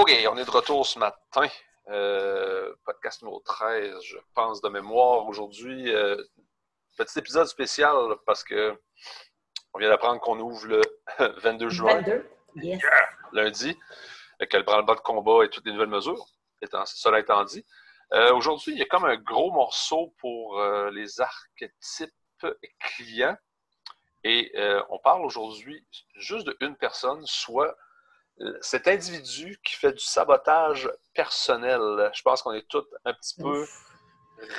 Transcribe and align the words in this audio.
OK, 0.00 0.16
on 0.30 0.38
est 0.38 0.46
de 0.46 0.50
retour 0.50 0.86
ce 0.86 0.98
matin. 0.98 1.46
Euh, 1.90 2.74
podcast 2.86 3.20
numéro 3.20 3.38
13, 3.40 4.00
je 4.02 4.16
pense, 4.34 4.62
de 4.62 4.70
mémoire 4.70 5.26
aujourd'hui. 5.26 5.94
Euh, 5.94 6.16
petit 6.96 7.18
épisode 7.18 7.46
spécial 7.46 7.94
parce 8.24 8.42
que 8.42 8.80
on 9.74 9.78
vient 9.78 9.90
d'apprendre 9.90 10.18
qu'on 10.22 10.40
ouvre 10.40 10.66
le 10.68 10.80
22 11.42 11.68
juin. 11.68 11.96
22, 11.96 12.30
yes. 12.62 12.82
lundi, 13.32 13.78
avec 14.38 14.54
le 14.54 14.62
branle-bas 14.62 14.94
de 14.94 15.00
combat 15.00 15.44
et 15.44 15.50
toutes 15.50 15.66
les 15.66 15.72
nouvelles 15.72 15.88
mesures. 15.88 16.24
Étant, 16.62 16.86
cela 16.86 17.20
étant 17.20 17.44
dit. 17.44 17.66
Euh, 18.14 18.32
Aujourd'hui, 18.32 18.72
il 18.72 18.78
y 18.78 18.82
a 18.82 18.86
comme 18.86 19.04
un 19.04 19.18
gros 19.18 19.52
morceau 19.52 20.14
pour 20.18 20.62
les 20.92 21.20
archétypes 21.20 22.46
clients. 22.78 23.36
Et 24.24 24.50
on 24.88 24.98
parle 24.98 25.26
aujourd'hui 25.26 25.86
juste 26.16 26.48
d'une 26.58 26.76
personne, 26.76 27.20
soit 27.26 27.76
cet 28.60 28.88
individu 28.88 29.58
qui 29.64 29.74
fait 29.76 29.92
du 29.92 30.04
sabotage 30.04 30.90
personnel. 31.14 32.10
Je 32.14 32.22
pense 32.22 32.42
qu'on 32.42 32.52
est 32.52 32.66
tous 32.68 32.84
un 33.04 33.12
petit 33.12 33.34
peu 33.40 33.66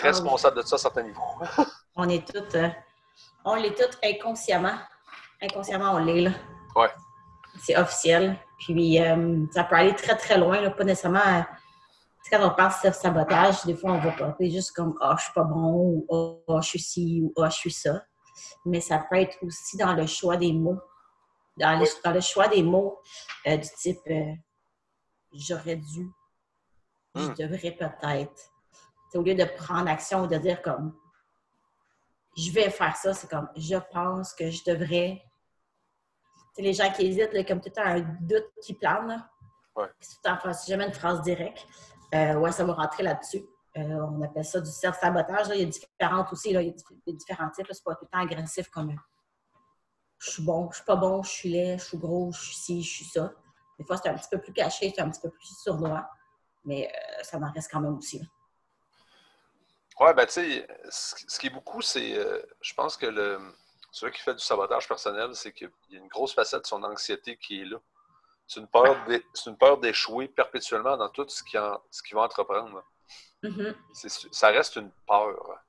responsables 0.01 0.57
de 0.57 0.61
ça 0.61 0.75
à 0.75 0.79
certains 0.79 1.03
niveaux. 1.03 1.21
On 1.95 2.07
est 2.07 2.25
toutes, 2.25 2.55
euh, 2.55 2.69
on 3.43 3.55
l'est 3.55 3.75
toutes 3.75 3.97
inconsciemment. 4.01 4.77
Inconsciemment, 5.41 5.91
on 5.95 5.97
l'est, 5.97 6.21
là. 6.21 6.31
Ouais. 6.73 6.89
C'est 7.59 7.75
officiel. 7.75 8.37
Puis, 8.59 9.01
euh, 9.01 9.45
ça 9.51 9.65
peut 9.65 9.75
aller 9.75 9.93
très, 9.93 10.15
très 10.15 10.37
loin, 10.37 10.61
là, 10.61 10.69
pas 10.71 10.85
nécessairement. 10.85 11.19
à- 11.19 11.45
sais, 12.23 12.37
quand 12.37 12.47
on 12.47 12.55
parle 12.55 12.73
de 12.83 12.91
sabotage, 12.91 13.65
des 13.65 13.75
fois, 13.75 13.91
on 13.91 13.99
va 13.99 14.11
pas 14.11 14.35
juste 14.39 14.71
comme 14.73 14.95
«Ah, 15.01 15.15
je 15.17 15.23
suis 15.23 15.33
pas 15.33 15.43
bon» 15.43 16.05
ou 16.09 16.41
«Ah, 16.47 16.61
je 16.61 16.67
suis 16.69 16.79
ci» 16.79 17.21
ou 17.23 17.33
«Ah, 17.41 17.49
je 17.49 17.55
suis 17.57 17.71
ça». 17.71 18.01
Mais 18.65 18.79
ça 18.79 18.99
peut 19.09 19.17
être 19.17 19.37
aussi 19.43 19.75
dans 19.75 19.93
le 19.93 20.07
choix 20.07 20.37
des 20.37 20.53
mots. 20.53 20.79
Dans, 21.61 21.71
les- 21.79 21.85
Oui. 21.85 21.99
dans 22.03 22.11
le 22.11 22.21
choix 22.21 22.47
des 22.47 22.63
mots 22.63 22.99
euh, 23.47 23.57
du 23.57 23.69
type 23.77 23.99
euh, 24.09 24.33
j'aurais 25.33 25.75
dû 25.77 26.09
»,«je 27.15 27.21
Hmm. 27.21 27.33
devrais 27.35 27.71
peut-être». 27.71 28.51
Au 29.13 29.21
lieu 29.21 29.35
de 29.35 29.43
prendre 29.43 29.89
action 29.89 30.23
ou 30.23 30.27
de 30.27 30.37
dire 30.37 30.61
comme 30.61 30.97
je 32.37 32.49
vais 32.51 32.69
faire 32.69 32.95
ça, 32.95 33.13
c'est 33.13 33.29
comme 33.29 33.49
je 33.57 33.75
pense 33.91 34.33
que 34.33 34.49
je 34.49 34.63
devrais. 34.65 35.21
C'est 36.55 36.61
les 36.61 36.73
gens 36.73 36.89
qui 36.91 37.05
hésitent, 37.07 37.33
là, 37.33 37.43
comme 37.43 37.59
tout 37.59 37.67
le 37.69 37.73
temps, 37.73 37.83
un 37.85 37.99
doute 38.21 38.49
qui 38.63 38.73
plane. 38.73 39.29
Ouais. 39.75 39.87
C'est 39.99 40.69
jamais 40.69 40.85
une 40.87 40.93
phrase 40.93 41.21
directe. 41.21 41.65
Euh, 42.13 42.35
ouais, 42.35 42.51
ça 42.53 42.63
va 42.65 42.73
rentrer 42.73 43.03
là-dessus. 43.03 43.41
Euh, 43.77 43.81
on 43.81 44.21
appelle 44.21 44.43
ça 44.45 44.59
du 44.61 44.69
self-sabotage. 44.69 45.47
Il 45.55 45.59
y 45.59 45.63
a 45.63 45.65
différentes 45.65 46.31
aussi, 46.31 46.51
là. 46.53 46.61
il 46.61 46.67
y 46.67 47.09
a 47.09 47.13
différents 47.13 47.49
types. 47.49 47.67
C'est 47.71 47.83
pas 47.83 47.95
tout 47.95 48.05
le 48.05 48.09
temps 48.09 48.19
agressif 48.23 48.69
comme 48.69 48.95
je 50.21 50.31
suis 50.31 50.43
bon, 50.43 50.69
je 50.69 50.75
suis 50.77 50.85
pas 50.85 50.95
bon, 50.95 51.23
je 51.23 51.29
suis 51.29 51.49
laid, 51.49 51.79
je 51.79 51.83
suis 51.85 51.97
gros, 51.97 52.31
je 52.31 52.39
suis 52.39 52.55
ci, 52.55 52.83
je 52.83 52.89
suis 52.95 53.05
ça. 53.05 53.33
Des 53.79 53.83
fois, 53.85 53.97
c'est 53.97 54.07
un 54.09 54.13
petit 54.13 54.29
peu 54.29 54.39
plus 54.39 54.53
caché, 54.53 54.93
c'est 54.95 55.01
un 55.01 55.09
petit 55.09 55.19
peu 55.21 55.31
plus 55.31 55.47
sournois, 55.63 56.07
mais 56.63 56.87
euh, 56.93 57.23
ça 57.23 57.37
en 57.37 57.51
reste 57.51 57.71
quand 57.71 57.79
même 57.81 57.97
aussi. 57.97 58.21
Ouais, 59.99 60.13
ben 60.13 60.25
tu 60.25 60.33
sais, 60.33 60.67
ce 60.89 61.39
qui 61.39 61.47
est 61.47 61.51
beaucoup, 61.51 61.81
c'est, 61.81 62.15
euh, 62.17 62.41
je 62.61 62.73
pense 62.75 62.97
que 62.97 63.07
le, 63.07 63.39
celui 63.91 64.13
qui 64.13 64.21
fait 64.21 64.33
du 64.35 64.43
sabotage 64.43 64.87
personnel, 64.87 65.35
c'est 65.35 65.51
qu'il 65.53 65.71
y 65.89 65.95
a 65.95 65.99
une 65.99 66.07
grosse 66.07 66.33
facette 66.33 66.61
de 66.61 66.67
son 66.67 66.83
anxiété 66.83 67.37
qui 67.37 67.61
est 67.61 67.65
là. 67.65 67.77
C'est 68.47 68.59
une 68.59 69.57
peur 69.57 69.77
d'échouer 69.79 70.27
perpétuellement 70.27 70.97
dans 70.97 71.09
tout 71.09 71.27
ce 71.29 71.41
qu'il 71.43 71.59
en- 71.59 71.81
va 72.13 72.21
entreprendre. 72.21 72.83
Mhm, 73.43 73.75
C'est- 73.93 74.33
Ça 74.33 74.49
reste 74.49 74.75
une 74.75 74.91
peur. 75.07 75.63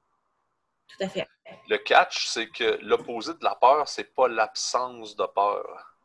Tout 0.96 1.04
à 1.04 1.08
fait. 1.08 1.28
Le 1.68 1.76
catch, 1.78 2.26
c'est 2.26 2.48
que 2.48 2.78
l'opposé 2.82 3.34
de 3.34 3.44
la 3.44 3.54
peur, 3.54 3.88
c'est 3.88 4.14
pas 4.14 4.28
l'absence 4.28 5.16
de 5.16 5.26
peur. 5.26 5.96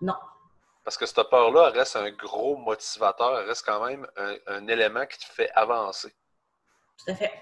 Non. 0.00 0.16
Parce 0.84 0.96
que 0.96 1.06
cette 1.06 1.28
peur-là 1.28 1.70
reste 1.70 1.96
un 1.96 2.10
gros 2.10 2.56
motivateur, 2.56 3.38
elle 3.38 3.48
reste 3.48 3.64
quand 3.66 3.84
même 3.86 4.06
un, 4.16 4.34
un 4.46 4.66
élément 4.68 5.06
qui 5.06 5.18
te 5.18 5.24
fait 5.24 5.50
avancer. 5.52 6.14
Tout 6.98 7.12
à 7.12 7.14
fait. 7.14 7.32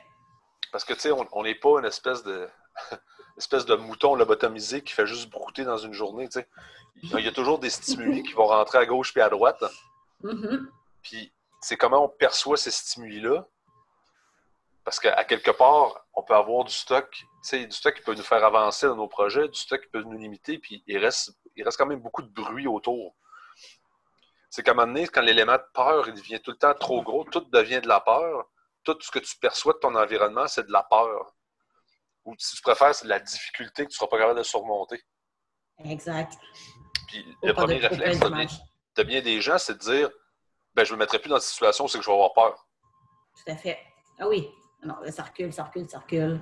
Parce 0.72 0.84
que, 0.84 0.92
tu 0.92 1.00
sais, 1.00 1.12
on 1.12 1.42
n'est 1.42 1.54
pas 1.54 1.78
une 1.78 1.86
espèce 1.86 2.22
de 2.22 2.48
espèce 3.36 3.66
de 3.66 3.74
mouton 3.74 4.14
lobotomisé 4.14 4.82
qui 4.82 4.92
fait 4.92 5.06
juste 5.06 5.30
brouter 5.30 5.64
dans 5.64 5.78
une 5.78 5.92
journée, 5.92 6.28
tu 6.28 6.40
sais. 6.40 6.48
Il 7.02 7.20
y 7.20 7.28
a 7.28 7.32
toujours 7.32 7.60
des 7.60 7.70
stimuli 7.70 8.24
qui 8.24 8.32
vont 8.32 8.46
rentrer 8.46 8.78
à 8.78 8.86
gauche 8.86 9.12
puis 9.12 9.22
à 9.22 9.28
droite. 9.28 9.62
Mhm. 10.20 10.68
Puis, 11.00 11.32
c'est 11.60 11.76
comment 11.76 12.06
on 12.06 12.08
perçoit 12.08 12.56
ces 12.56 12.72
stimuli-là. 12.72 13.46
Parce 14.88 15.00
qu'à 15.00 15.22
quelque 15.24 15.50
part, 15.50 16.02
on 16.14 16.22
peut 16.22 16.34
avoir 16.34 16.64
du 16.64 16.72
stock, 16.72 17.10
tu 17.10 17.26
sais, 17.42 17.66
du 17.66 17.76
stock 17.76 17.94
qui 17.94 18.00
peut 18.00 18.14
nous 18.14 18.22
faire 18.22 18.42
avancer 18.42 18.86
dans 18.86 18.96
nos 18.96 19.06
projets, 19.06 19.46
du 19.46 19.58
stock 19.58 19.82
qui 19.82 19.88
peut 19.90 20.00
nous 20.00 20.16
limiter, 20.16 20.58
puis 20.58 20.82
il 20.86 20.96
reste, 20.96 21.30
il 21.56 21.62
reste 21.62 21.76
quand 21.76 21.84
même 21.84 22.00
beaucoup 22.00 22.22
de 22.22 22.28
bruit 22.32 22.66
autour. 22.66 23.14
C'est 24.48 24.62
qu'à 24.62 24.70
un 24.70 24.74
moment 24.74 24.86
donné, 24.86 25.06
quand 25.06 25.20
l'élément 25.20 25.56
de 25.58 25.64
peur 25.74 26.08
il 26.08 26.14
devient 26.14 26.40
tout 26.40 26.52
le 26.52 26.56
temps 26.56 26.72
trop 26.72 27.02
gros, 27.02 27.24
tout 27.24 27.40
devient 27.52 27.82
de 27.82 27.86
la 27.86 28.00
peur. 28.00 28.46
Tout 28.82 28.96
ce 29.02 29.10
que 29.10 29.18
tu 29.18 29.36
perçois 29.36 29.74
de 29.74 29.78
ton 29.78 29.94
environnement, 29.94 30.48
c'est 30.48 30.66
de 30.66 30.72
la 30.72 30.84
peur. 30.84 31.34
Ou 32.24 32.34
si 32.38 32.56
tu 32.56 32.62
préfères, 32.62 32.94
c'est 32.94 33.04
de 33.04 33.10
la 33.10 33.20
difficulté 33.20 33.82
que 33.84 33.90
tu 33.90 33.92
ne 33.92 33.98
seras 33.98 34.08
pas 34.08 34.16
capable 34.16 34.38
de 34.38 34.42
surmonter. 34.42 35.02
Exact. 35.84 36.32
Puis 37.08 37.26
le 37.42 37.52
premier 37.52 37.78
de- 37.78 37.88
réflexe 37.88 38.20
de 38.20 38.26
bien, 38.26 38.30
d'image. 38.30 38.58
de 38.96 39.02
bien 39.02 39.20
des 39.20 39.42
gens, 39.42 39.58
c'est 39.58 39.74
de 39.74 39.80
dire 39.80 40.08
ben, 40.72 40.84
je 40.84 40.92
ne 40.92 40.96
me 40.96 41.00
mettrai 41.00 41.18
plus 41.18 41.28
dans 41.28 41.38
cette 41.40 41.50
situation, 41.50 41.86
c'est 41.88 41.98
que 41.98 42.04
je 42.04 42.08
vais 42.08 42.14
avoir 42.14 42.32
peur. 42.32 42.66
Tout 43.36 43.52
à 43.52 43.56
fait. 43.58 43.78
Ah 44.18 44.26
oui. 44.26 44.50
Non, 44.82 44.96
ça 45.10 45.22
recule, 45.24 45.52
ça 45.52 45.64
recule, 45.64 45.88
ça 45.88 45.98
recule. 45.98 46.40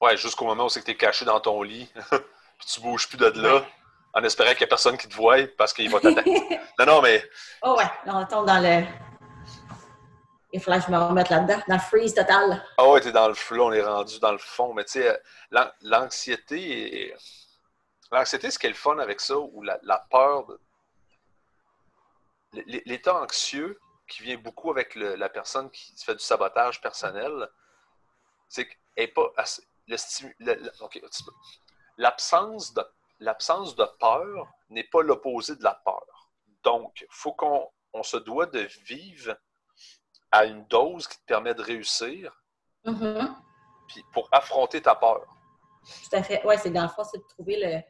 Ouais, 0.00 0.16
jusqu'au 0.16 0.44
moment 0.46 0.66
où 0.66 0.68
c'est 0.68 0.80
que 0.80 0.86
tu 0.86 0.90
es 0.92 0.96
caché 0.96 1.24
dans 1.24 1.40
ton 1.40 1.62
lit, 1.62 1.90
puis 2.10 2.66
tu 2.72 2.80
bouges 2.80 3.08
plus 3.08 3.18
de 3.18 3.26
là, 3.40 3.64
en 4.14 4.22
espérant 4.24 4.50
qu'il 4.50 4.58
n'y 4.60 4.64
a 4.64 4.68
personne 4.68 4.96
qui 4.98 5.08
te 5.08 5.14
voie 5.14 5.46
parce 5.56 5.72
qu'il 5.72 5.90
va 5.90 6.00
t'attaquer. 6.00 6.60
non, 6.78 6.86
non, 6.86 7.02
mais 7.02 7.24
oh 7.62 7.76
ouais, 7.76 7.84
là, 8.04 8.16
on 8.16 8.26
tombe 8.26 8.46
dans 8.46 8.60
le. 8.60 8.84
Il 10.54 10.60
faudrait 10.60 10.80
que 10.80 10.86
je 10.86 10.90
me 10.92 10.98
remette 10.98 11.30
là-dedans, 11.30 11.62
dans 11.66 11.74
le 11.76 11.80
freeze 11.80 12.12
total. 12.14 12.62
ah 12.76 12.88
ouais, 12.90 13.00
t'es 13.00 13.10
dans 13.12 13.26
le 13.28 13.32
flot, 13.34 13.66
on 13.68 13.72
est 13.72 13.82
rendu 13.82 14.18
dans 14.20 14.32
le 14.32 14.38
fond. 14.38 14.74
Mais 14.74 14.84
tu 14.84 14.92
sais, 14.92 15.08
euh, 15.08 15.16
l'an- 15.50 15.70
l'anxiété, 15.80 17.08
est- 17.08 17.16
l'anxiété, 18.10 18.50
ce 18.50 18.58
qui 18.58 18.66
est 18.66 18.70
le 18.70 18.74
fun 18.76 18.98
avec 18.98 19.20
ça, 19.20 19.38
ou 19.38 19.62
la, 19.62 19.78
la 19.82 20.04
peur, 20.10 20.46
de- 20.46 20.60
l'état 22.84 23.16
anxieux 23.22 23.78
qui 24.12 24.22
vient 24.22 24.36
beaucoup 24.36 24.70
avec 24.70 24.94
le- 24.94 25.14
la 25.14 25.28
personne 25.30 25.70
qui 25.70 25.94
fait 26.04 26.14
du 26.14 26.22
sabotage 26.22 26.80
personnel, 26.82 27.48
c'est 28.48 28.68
qu'elle 28.68 29.12
pas 29.14 29.28
assez- 29.38 29.66
le 29.88 29.96
le- 30.40 30.54
le- 30.54 30.70
l'absence 31.96 32.74
de 32.74 32.82
l'absence 33.20 33.74
de 33.76 33.84
peur 34.00 34.48
n'est 34.68 34.84
pas 34.94 35.02
l'opposé 35.02 35.54
de 35.56 35.62
la 35.62 35.74
peur. 35.84 36.04
Donc, 36.64 37.00
il 37.00 37.06
faut 37.10 37.32
qu'on 37.32 37.70
on 37.94 38.02
se 38.02 38.16
doit 38.16 38.46
de 38.46 38.60
vivre 38.84 39.36
à 40.30 40.44
une 40.44 40.64
dose 40.66 41.06
qui 41.06 41.18
te 41.18 41.24
permet 41.26 41.54
de 41.54 41.62
réussir, 41.62 42.32
Mhm. 42.84 43.36
puis 43.86 44.02
pour 44.12 44.28
affronter 44.32 44.80
ta 44.82 44.94
peur. 44.94 45.24
Tout 46.04 46.16
à 46.16 46.22
fait. 46.22 46.44
Ouais, 46.44 46.58
c'est 46.58 46.70
dans 46.70 46.82
le 46.82 46.88
fond, 46.88 47.04
c'est 47.04 47.18
de 47.18 47.26
trouver 47.28 47.56
le 47.64 47.82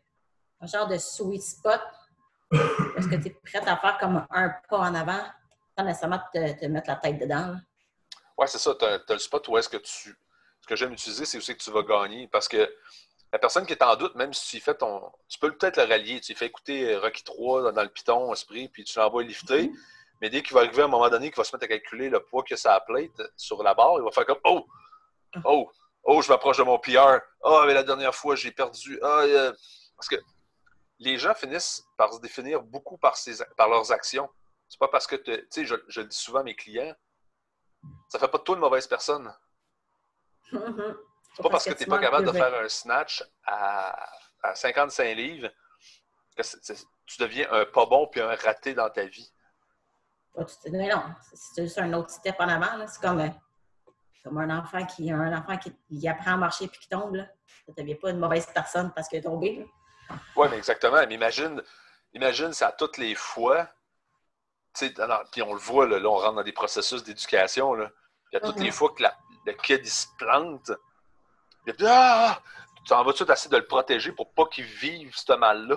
un 0.61 0.67
genre 0.67 0.87
de 0.87 0.97
sweet 0.99 1.43
spot. 1.43 1.81
Est-ce 2.97 3.09
que 3.09 3.17
tu 3.17 3.29
es 3.29 3.31
prête 3.31 3.67
à 3.67 3.77
faire 3.77 3.99
comme 3.99 4.25
un 4.31 4.51
pas 4.69 4.79
en 4.79 4.95
avant, 4.95 5.25
sans 5.77 5.85
nécessairement 5.85 6.21
te, 6.33 6.61
te 6.61 6.67
mettre 6.67 6.91
la 6.91 6.97
tête 6.97 7.19
dedans? 7.19 7.57
Ouais, 8.37 8.47
c'est 8.47 8.59
ça. 8.59 8.75
Tu 8.75 8.85
as, 8.85 9.01
le 9.09 9.19
spot 9.19 9.47
où 9.49 9.59
est-ce 9.59 9.69
que 9.69 9.77
tu. 9.79 10.17
Ce 10.61 10.67
que 10.67 10.77
j'aime 10.77 10.93
utiliser, 10.93 11.25
c'est 11.25 11.39
aussi 11.39 11.57
que 11.57 11.63
tu 11.63 11.71
vas 11.71 11.83
gagner. 11.83 12.29
Parce 12.29 12.49
que 12.49 12.73
la 13.33 13.39
personne 13.39 13.67
qui 13.67 13.73
est 13.73 13.83
en 13.83 13.97
doute, 13.97 14.15
même 14.15 14.33
si 14.33 14.51
tu 14.51 14.57
y 14.57 14.61
fais 14.61 14.75
ton. 14.75 15.11
Tu 15.29 15.39
peux 15.39 15.57
peut-être 15.57 15.77
le 15.79 15.89
rallier. 15.89 16.21
Tu 16.21 16.33
lui 16.33 16.39
fais 16.39 16.47
écouter 16.47 16.97
Rocky 16.97 17.25
3 17.25 17.73
dans, 17.73 17.83
le 17.83 17.89
piton 17.89 18.33
esprit, 18.33 18.69
puis 18.69 18.85
tu 18.85 18.99
l'envoies 18.99 19.25
lifter. 19.25 19.69
Mhm. 19.69 19.77
Mais 20.21 20.31
dès 20.31 20.43
qu'il 20.43 20.55
va 20.55 20.61
arriver 20.61 20.83
à 20.83 20.85
un 20.85 20.89
moment 20.89 21.09
donné 21.09 21.31
qu'il 21.31 21.37
va 21.37 21.45
se 21.45 21.55
mettre 21.55 21.65
à 21.65 21.69
calculer 21.69 22.09
le 22.09 22.21
poids 22.21 22.45
que 22.45 22.55
ça 22.55 22.75
a 22.75 22.81
plate 22.81 23.11
sur 23.37 23.63
la 23.63 23.75
barre, 23.75 23.97
il 23.99 24.05
va 24.05 24.11
faire 24.13 24.27
comme 24.27 24.41
Oh! 24.45 24.67
Oh! 25.45 25.71
Oh, 26.05 26.21
je 26.21 26.29
m'approche 26.29 26.59
de 26.59 26.63
mon 26.65 26.79
PR. 26.79 27.21
Ah, 27.45 27.65
mais 27.67 27.75
la 27.75 27.83
dernière 27.83 28.15
fois, 28.15 28.35
j'ai 28.35 28.51
perdu. 28.51 28.99
Ah, 29.03 29.21
euh, 29.23 29.53
Parce 29.97 30.09
que 30.09 30.17
les 30.99 31.17
gens 31.19 31.35
finissent 31.35 31.85
par 31.97 32.13
se 32.13 32.21
définir 32.21 32.63
beaucoup 32.63 32.99
par, 32.99 33.17
ses- 33.17 33.45
par 33.57 33.69
leurs 33.69 33.91
actions. 33.93 34.29
C'est 34.73 34.79
pas 34.79 34.89
parce 34.89 35.07
que, 35.07 35.17
tu 35.17 35.47
sais, 35.51 35.67
je, 35.67 35.75
je 35.89 36.01
le 36.01 36.07
dis 36.07 36.17
souvent 36.17 36.41
à 36.41 36.45
mes 36.45 36.57
clients, 36.57 36.95
ça 38.09 38.19
fait 38.19 38.27
pas 38.29 38.39
de 38.39 38.43
toi 38.43 38.55
une 38.55 38.63
mauvaise 38.63 38.87
personne. 38.87 39.31
C'est 40.51 41.43
pas 41.43 41.51
parce 41.51 41.65
que 41.67 41.75
tu 41.75 41.81
n'es 41.81 41.87
pas 41.87 41.99
capable 41.99 42.25
de 42.27 42.33
faire 42.33 42.55
un 42.65 42.69
snatch 42.71 43.23
à, 43.45 44.11
à 44.43 44.55
55 44.55 45.15
livres 45.15 45.51
que 46.35 46.43
tu 47.05 47.21
deviens 47.21 47.53
un 47.53 47.67
pas 47.67 47.85
bon 47.85 48.07
puis 48.07 48.23
un 48.23 48.35
raté 48.35 48.73
dans 48.73 48.89
ta 48.89 49.05
vie. 49.05 49.31
Pas 50.35 50.47
tout- 50.47 50.55
mais 50.71 50.89
non, 50.89 51.03
c'est- 51.35 51.65
juste 51.65 51.77
un 51.77 51.93
autre 51.93 52.09
step 52.09 52.37
en 52.39 52.49
avant. 52.49 52.79
là. 52.79 52.87
C'est 52.87 53.03
comme, 53.03 53.21
euh, 53.21 53.29
comme 54.25 54.39
un 54.39 54.59
enfant 54.59 54.87
qui 54.87 55.13
un 55.13 55.37
enfant 55.37 55.59
qui 55.59 55.77
il 55.91 56.09
apprend 56.09 56.33
à 56.33 56.37
marcher 56.39 56.67
puis 56.69 56.81
qui 56.81 56.89
tombe. 56.89 57.17
Là. 57.17 57.27
Ça 57.77 57.83
ne 57.83 57.95
pas 57.95 58.09
une 58.11 58.19
mauvaise 58.21 58.47
personne 58.47 58.91
parce 58.95 59.07
qu'il 59.09 59.19
est 59.19 59.23
tombé. 59.23 59.69
Oui, 60.35 60.49
mais 60.51 60.57
exactement. 60.57 61.07
Mais 61.07 61.13
imagine, 61.15 61.63
imagine, 62.15 62.53
à 62.63 62.73
toutes 62.73 62.97
les 62.97 63.15
fois. 63.15 63.69
Alors, 64.99 65.25
Puis 65.31 65.43
on 65.43 65.53
le 65.53 65.61
voit, 65.61 65.87
là, 65.87 65.99
là, 65.99 66.09
on 66.09 66.17
rentre 66.17 66.35
dans 66.37 66.43
des 66.43 66.53
processus 66.53 67.03
d'éducation. 67.03 67.75
là. 67.75 67.91
Puis 68.31 68.37
à 68.37 68.41
toutes 68.41 68.57
Mhm. 68.59 68.65
les 68.65 68.71
fois 68.71 68.91
que 68.97 69.03
la- 69.03 69.17
le 69.47 69.53
kid 69.53 69.81
il 69.85 69.91
se 69.91 70.07
plante, 70.19 70.71
il 71.67 71.75
dit 71.75 71.85
Ah! 71.87 72.41
Tu 72.87 72.93
en 72.95 73.05
vas-tu 73.05 73.23
essayer 73.31 73.51
de 73.51 73.57
le 73.59 73.67
protéger 73.67 74.11
pour 74.13 74.33
pas 74.35 74.47
qu'il 74.47 74.65
vive 74.65 75.13
ce 75.15 75.33
mal-là? 75.35 75.77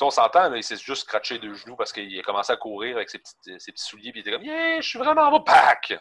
On 0.00 0.10
s'entend, 0.10 0.52
il 0.54 0.64
s'est 0.64 0.76
juste 0.76 1.02
scratché 1.02 1.38
deux 1.38 1.54
genoux 1.54 1.76
parce 1.76 1.92
qu'il 1.92 2.18
a 2.18 2.22
commencé 2.24 2.52
à 2.52 2.56
courir 2.56 2.96
avec 2.96 3.08
ses 3.08 3.18
petits, 3.20 3.60
ses 3.60 3.70
petits 3.70 3.84
souliers, 3.84 4.10
puis 4.10 4.20
il 4.20 4.22
était 4.22 4.32
comme, 4.32 4.42
yeah, 4.42 4.80
je 4.80 4.88
suis 4.88 4.98
vraiment 4.98 5.22
en 5.22 5.40
pack! 5.40 5.94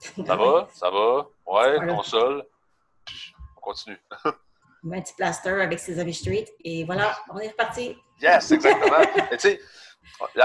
Ça 0.00 0.34
va? 0.36 0.68
Ça 0.72 0.90
va? 0.90 1.26
Ouais, 1.46 1.76
console. 1.88 2.46
On 3.56 3.60
continue. 3.60 4.00
un 4.90 5.00
petit 5.02 5.12
plaster 5.14 5.60
avec 5.60 5.78
ses 5.78 5.98
amis 5.98 6.14
street 6.14 6.46
et 6.64 6.84
voilà, 6.84 7.18
on 7.28 7.38
est 7.38 7.48
reparti. 7.48 7.98
Yes, 8.22 8.50
exactement. 8.50 8.96
Tu 9.32 9.38
sais, 9.40 9.60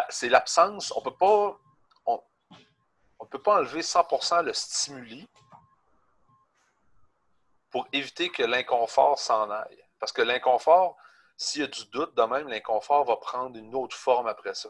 c'est 0.09 0.29
l'absence. 0.29 0.91
On 0.95 1.01
peut 1.01 1.11
peut 3.33 3.41
pas 3.41 3.57
enlever 3.57 3.81
100% 3.81 4.43
le 4.43 4.53
stimuli 4.53 5.27
pour 7.71 7.87
éviter 7.91 8.29
que 8.29 8.43
l'inconfort 8.43 9.17
s'en 9.17 9.49
aille. 9.49 9.83
Parce 9.99 10.11
que 10.11 10.21
l'inconfort, 10.21 10.95
s'il 11.35 11.61
y 11.61 11.63
a 11.63 11.67
du 11.67 11.85
doute 11.87 12.13
de 12.15 12.21
même, 12.21 12.47
l'inconfort 12.47 13.05
va 13.05 13.17
prendre 13.17 13.57
une 13.57 13.73
autre 13.73 13.95
forme 13.95 14.27
après 14.27 14.53
ça. 14.53 14.69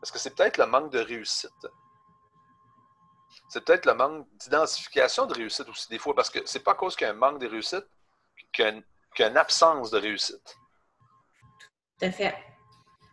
Parce 0.00 0.10
que 0.10 0.18
c'est 0.18 0.34
peut-être 0.34 0.56
le 0.56 0.64
manque 0.64 0.90
de 0.90 1.00
réussite. 1.00 1.66
C'est 3.50 3.62
peut-être 3.62 3.84
le 3.84 3.92
manque 3.92 4.26
d'identification 4.38 5.26
de 5.26 5.34
réussite 5.34 5.68
aussi, 5.68 5.90
des 5.90 5.98
fois, 5.98 6.14
parce 6.14 6.30
que 6.30 6.38
c'est 6.46 6.60
pas 6.60 6.72
à 6.72 6.74
cause 6.74 6.96
qu'il 6.96 7.06
y 7.06 7.10
a 7.10 7.12
un 7.12 7.16
manque 7.16 7.38
de 7.38 7.46
réussite 7.46 7.84
qu'il 8.54 8.64
y 8.64 8.68
a 9.22 9.26
une, 9.26 9.36
absence 9.36 9.90
de 9.90 9.98
réussite. 9.98 10.56
Tout. 12.00 12.49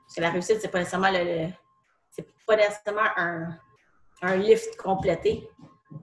Parce 0.08 0.20
la 0.20 0.30
réussite, 0.30 0.62
c'est 0.62 0.70
pas 0.70 0.80
nécessairement 0.80 1.12
le, 1.12 1.50
c'est 2.10 2.26
pas 2.46 2.56
nécessairement 2.56 3.10
un, 3.18 3.58
un 4.22 4.36
lift 4.38 4.78
complété 4.78 5.50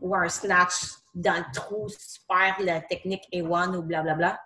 ou 0.01 0.15
un 0.15 0.29
snatch 0.29 0.85
dans 1.15 1.37
le 1.39 1.55
trou 1.55 1.89
super 1.89 2.57
la 2.61 2.81
technique 2.81 3.27
A1 3.33 3.77
ou 3.77 3.83
blablabla. 3.83 4.39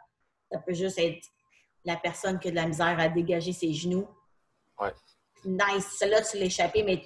Ça 0.51 0.59
peut 0.59 0.75
juste 0.75 0.99
être 0.99 1.27
la 1.85 1.97
personne 1.97 2.39
qui 2.39 2.49
a 2.49 2.51
de 2.53 2.57
la 2.57 2.67
misère 2.67 2.99
à 2.99 3.09
dégager 3.09 3.53
ses 3.53 3.73
genoux. 3.73 4.07
Ouais. 4.81 4.95
Nice. 5.45 5.97
Celle-là, 5.99 6.23
tu 6.23 6.39
l'as 6.39 6.47
échappé, 6.47 6.83
mais 6.83 7.05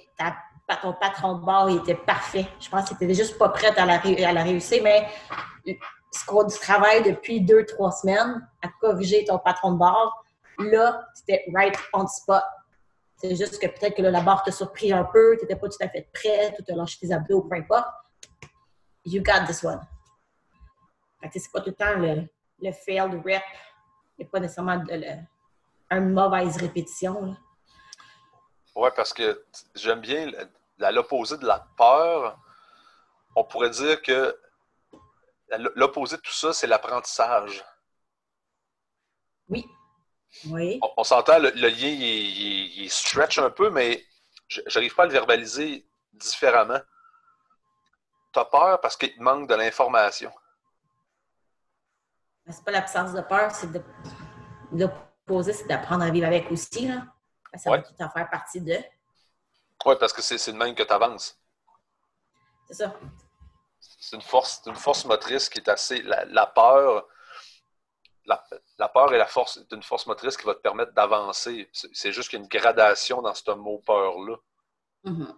ton 0.81 0.93
patron 0.93 1.37
de 1.37 1.45
bord 1.45 1.69
il 1.69 1.77
était 1.77 1.95
parfait. 1.95 2.47
Je 2.59 2.69
pense 2.69 2.89
que 2.89 2.95
tu 2.95 3.03
n'étais 3.03 3.21
juste 3.21 3.37
pas 3.37 3.49
prête 3.49 3.77
à 3.77 3.85
la, 3.85 3.99
à 3.99 4.33
la 4.33 4.43
réussir, 4.43 4.81
mais 4.83 5.07
ce 6.11 6.25
qu'on 6.25 6.47
travaille 6.47 7.03
depuis 7.03 7.41
deux, 7.41 7.65
trois 7.65 7.91
semaines 7.91 8.47
à 8.61 8.67
corriger 8.79 9.25
ton 9.25 9.39
patron 9.39 9.73
de 9.73 9.77
bord, 9.77 10.22
là, 10.59 11.07
c'était 11.13 11.45
right 11.53 11.75
on 11.93 12.07
spot. 12.07 12.43
C'est 13.17 13.35
juste 13.35 13.59
que 13.59 13.67
peut-être 13.67 13.95
que 13.95 14.01
la 14.01 14.21
barre 14.21 14.43
t'a 14.43 14.51
surpris 14.51 14.91
un 14.91 15.05
peu, 15.05 15.35
tu 15.37 15.43
n'étais 15.43 15.55
pas 15.55 15.67
tout 15.69 15.77
à 15.81 15.87
fait 15.87 16.09
prêt, 16.13 16.55
tu 16.65 16.71
as 16.71 16.75
lâché 16.75 16.97
tes 16.99 17.13
abdos, 17.13 17.41
peu 17.43 17.55
importe. 17.55 17.87
You 19.05 19.21
got 19.21 19.45
this 19.47 19.63
one. 19.63 19.81
c'est 21.31 21.51
pas 21.51 21.61
tout 21.61 21.69
le 21.69 21.75
temps 21.75 21.97
le, 21.97 22.27
le 22.61 22.71
failed 22.71 23.21
rep, 23.25 23.43
et 24.19 24.25
pas 24.25 24.39
nécessairement 24.39 24.77
de, 24.77 25.03
une 25.91 26.09
mauvaise 26.13 26.57
répétition. 26.57 27.35
Oui, 28.75 28.89
parce 28.95 29.13
que 29.13 29.45
j'aime 29.75 30.01
bien 30.01 30.31
l'opposé 30.91 31.37
de 31.37 31.45
la 31.45 31.65
peur. 31.77 32.39
On 33.35 33.43
pourrait 33.43 33.69
dire 33.69 34.01
que 34.01 34.35
l'opposé 35.75 36.17
de 36.17 36.21
tout 36.21 36.31
ça, 36.31 36.53
c'est 36.53 36.67
l'apprentissage. 36.67 37.63
Oui. 39.49 39.65
Oui. 40.47 40.79
On, 40.97 41.03
s'entend, 41.03 41.39
le, 41.39 41.49
lien, 41.49 41.87
il, 41.87 42.89
stretch 42.89 43.37
un 43.37 43.49
peu, 43.49 43.69
mais 43.69 44.03
j'arrive 44.47 44.93
pas 44.95 45.03
à 45.03 45.05
le 45.05 45.11
verbaliser 45.11 45.85
différemment. 46.13 46.79
Tu 48.33 48.39
as 48.39 48.45
peur 48.45 48.81
parce 48.81 48.97
qu'il 48.97 49.15
te 49.15 49.21
manque 49.21 49.47
de 49.47 49.55
l'information. 49.55 50.31
C'est 52.49 52.63
pas 52.65 52.71
l'absence 52.71 53.13
de 53.13 53.21
peur, 53.21 53.51
c'est 53.51 53.71
de 53.71 53.81
l'opposé, 54.73 55.53
c'est 55.53 55.67
d'apprendre 55.67 56.03
à 56.03 56.09
vivre 56.09 56.27
avec 56.27 56.51
aussi. 56.51 56.87
Là. 56.87 57.03
Ça 57.55 57.69
va 57.69 57.79
tout 57.79 57.93
en 57.99 58.09
faire 58.09 58.29
partie 58.29 58.59
de. 58.59 58.77
Oui, 59.85 59.95
parce 59.99 60.13
que 60.13 60.21
c'est 60.21 60.51
le 60.51 60.57
même 60.57 60.75
que 60.75 60.83
tu 60.83 60.93
avances. 60.93 61.37
C'est 62.67 62.73
ça. 62.73 62.93
C'est 63.79 64.15
une 64.15 64.21
force, 64.21 64.61
une 64.65 64.75
force 64.75 65.05
motrice 65.05 65.49
qui 65.49 65.59
est 65.59 65.69
assez. 65.69 66.01
La, 66.01 66.45
peur. 66.47 67.07
La, 68.25 68.89
peur 68.89 69.13
et 69.13 69.17
la 69.17 69.25
force 69.25 69.57
est 69.57 69.71
une 69.73 69.83
force 69.83 70.07
motrice 70.07 70.37
qui 70.37 70.45
va 70.45 70.55
te 70.55 70.61
permettre 70.61 70.93
d'avancer. 70.93 71.69
C'est 71.71 72.13
juste 72.13 72.29
qu'il 72.29 72.39
y 72.39 72.41
a 72.41 72.43
une 72.43 72.49
gradation 72.49 73.21
dans 73.21 73.33
ce 73.33 73.51
mot 73.51 73.79
peur-là. 73.85 74.37
Mm-hmm. 75.05 75.35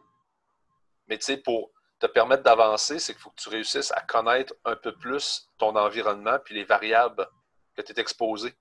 Mais 1.08 1.18
tu 1.18 1.26
sais, 1.26 1.38
pour 1.38 1.72
te 2.00 2.06
permettre 2.06 2.44
d'avancer, 2.44 3.00
c'est 3.00 3.14
qu'il 3.14 3.22
faut 3.22 3.32
que 3.32 3.42
tu 3.42 3.50
réussisses 3.50 3.92
à 3.92 4.02
connaître 4.02 4.54
un 4.66 4.76
peu 4.76 4.96
plus 4.96 5.50
ton 5.58 5.76
environnement 5.76 6.38
puis 6.44 6.54
les 6.54 6.64
variables 6.64 7.28
que 7.76 7.82
tu 7.82 7.92
es 7.92 8.00
exposé. 8.00 8.54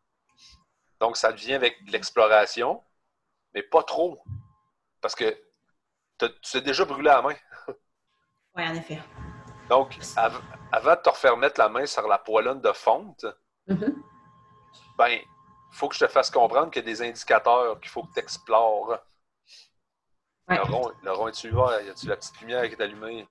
Donc, 1.00 1.16
ça 1.16 1.32
vient 1.32 1.56
avec 1.56 1.76
l'exploration, 1.88 2.82
mais 3.52 3.62
pas 3.62 3.82
trop. 3.82 4.22
Parce 5.00 5.14
que 5.14 5.38
tu 6.18 6.28
t'es 6.52 6.60
déjà 6.60 6.84
brûlé 6.84 7.04
la 7.04 7.22
main. 7.22 7.34
oui, 8.54 8.68
en 8.68 8.74
effet. 8.74 9.00
Donc, 9.68 9.98
avant 10.72 10.94
de 10.94 11.00
te 11.00 11.08
refaire 11.08 11.36
mettre 11.36 11.60
la 11.60 11.68
main 11.68 11.86
sur 11.86 12.06
la 12.06 12.18
poêlonne 12.18 12.60
de 12.60 12.72
fonte, 12.72 13.24
mm-hmm. 13.68 13.94
Ben, 14.96 15.08
il 15.08 15.76
faut 15.76 15.88
que 15.88 15.94
je 15.94 16.04
te 16.04 16.10
fasse 16.10 16.30
comprendre 16.30 16.70
qu'il 16.70 16.82
y 16.82 16.84
a 16.84 16.88
des 16.88 17.02
indicateurs 17.02 17.80
qu'il 17.80 17.90
faut 17.90 18.04
que 18.04 18.12
tu 18.12 18.20
explores. 18.20 18.98
Le 20.48 20.62
rond, 20.62 20.92
le 21.02 21.12
rond 21.12 21.28
est-tu 21.28 21.50
vert? 21.50 21.80
Y 21.82 21.90
a-tu 21.90 22.06
la 22.06 22.16
petite 22.16 22.40
lumière 22.40 22.62
qui 22.68 22.74
est 22.74 22.82
allumée? 22.82 23.26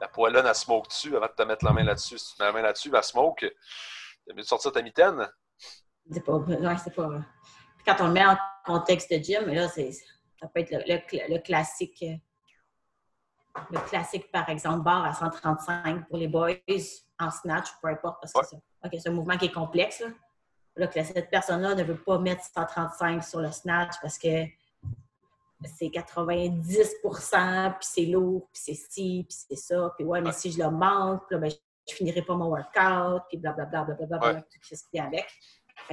La 0.00 0.08
poêlonne, 0.08 0.46
elle 0.46 0.54
smoke 0.54 0.88
dessus 0.88 1.16
avant 1.16 1.26
de 1.26 1.32
te 1.32 1.42
mettre 1.42 1.64
la 1.64 1.72
main 1.72 1.82
là-dessus. 1.82 2.18
Si 2.18 2.34
tu 2.34 2.40
mets 2.40 2.46
la 2.46 2.52
main 2.52 2.62
là-dessus, 2.62 2.90
elle 2.94 3.02
smoke. 3.02 3.40
T'as 4.26 4.34
mieux 4.34 4.42
de 4.42 4.46
sortir 4.46 4.72
ta 4.72 4.82
mitaine. 4.82 5.28
C'est 6.10 6.24
pas. 6.24 6.36
Ouais, 6.36 6.76
c'est 6.82 6.94
pas. 6.94 7.08
quand 7.84 7.96
on 8.00 8.06
le 8.06 8.12
met 8.12 8.24
en 8.24 8.36
contexte 8.64 9.12
de 9.12 9.18
gym, 9.18 9.46
là, 9.46 9.68
c'est, 9.68 9.92
ça 9.92 10.48
peut 10.48 10.60
être 10.60 10.72
le, 10.72 11.38
classique. 11.38 12.04
Le 13.70 13.80
classique, 13.88 14.30
par 14.30 14.48
exemple, 14.48 14.84
barre 14.84 15.04
à 15.04 15.12
135 15.12 16.08
pour 16.08 16.18
les 16.18 16.28
boys 16.28 16.52
en 17.18 17.30
snatch, 17.30 17.68
peu 17.82 17.88
importe, 17.88 18.18
parce 18.20 18.32
que 18.32 18.56
c'est, 18.98 19.08
un 19.08 19.12
mouvement 19.12 19.36
qui 19.36 19.46
est 19.46 19.52
complexe. 19.52 20.00
Là. 20.00 20.08
Que 20.76 21.02
cette 21.02 21.30
personne-là 21.30 21.74
ne 21.74 21.82
veut 21.82 21.96
pas 21.96 22.18
mettre 22.18 22.42
135 22.44 23.22
sur 23.24 23.40
le 23.40 23.50
snatch 23.50 23.94
parce 24.00 24.18
que 24.18 24.44
c'est 25.64 25.86
90% 25.86 27.74
puis 27.74 27.78
c'est 27.80 28.06
lourd, 28.06 28.48
puis 28.52 28.62
c'est 28.64 28.74
ci, 28.74 29.26
puis 29.28 29.36
c'est 29.48 29.56
ça. 29.56 29.92
Puis 29.96 30.04
ouais, 30.04 30.20
mais 30.20 30.32
si 30.32 30.50
je 30.52 30.58
le 30.58 30.70
manque, 30.70 31.30
là, 31.30 31.38
ben, 31.38 31.50
je 31.88 31.94
finirai 31.94 32.22
pas 32.22 32.34
mon 32.34 32.48
workout, 32.48 33.22
puis 33.28 33.38
blablabla, 33.38 33.84
blablabla, 33.84 34.18
bla, 34.18 34.32
bla, 34.32 34.42
tout 34.42 34.58
ce 34.62 34.74
qui 34.74 34.90
vient 34.94 35.06
avec. 35.06 35.26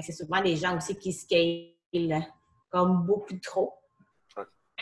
c'est 0.01 0.11
souvent 0.11 0.39
les 0.41 0.55
gens 0.55 0.77
aussi 0.77 0.95
qui 0.95 1.11
scale 1.11 2.25
comme 2.69 3.05
beaucoup 3.05 3.37
trop. 3.41 3.73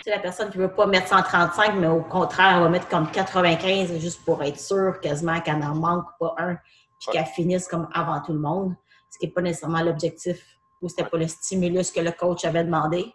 C'est 0.04 0.10
la 0.10 0.20
personne 0.20 0.50
qui 0.50 0.58
ne 0.58 0.64
veut 0.64 0.74
pas 0.74 0.86
mettre 0.88 1.08
135, 1.08 1.76
mais 1.76 1.88
au 1.88 2.02
contraire, 2.02 2.58
elle 2.58 2.64
va 2.64 2.70
mettre 2.70 2.90
comme 2.90 3.10
95 3.10 3.98
juste 3.98 4.26
pour 4.26 4.44
être 4.44 4.60
sûre 4.60 5.00
quasiment 5.00 5.40
qu'elle 5.40 5.60
n'en 5.60 5.76
manque 5.76 6.10
pas 6.20 6.36
un, 6.38 6.56
puis 7.00 7.12
qu'elle 7.12 7.26
finisse 7.26 7.68
comme 7.68 7.88
avant 7.94 8.22
tout 8.22 8.34
le 8.34 8.40
monde, 8.40 8.76
ce 9.16 9.20
qui 9.20 9.28
n'est 9.28 9.32
pas 9.32 9.42
nécessairement 9.42 9.82
l'objectif 9.82 10.58
ou 10.82 10.90
ce 10.90 10.96
n'était 10.96 11.10
pas 11.10 11.18
le 11.18 11.28
stimulus 11.28 11.92
que 11.92 12.02
le 12.02 12.12
coach 12.12 12.44
avait 12.44 12.66
demandé. 12.66 13.14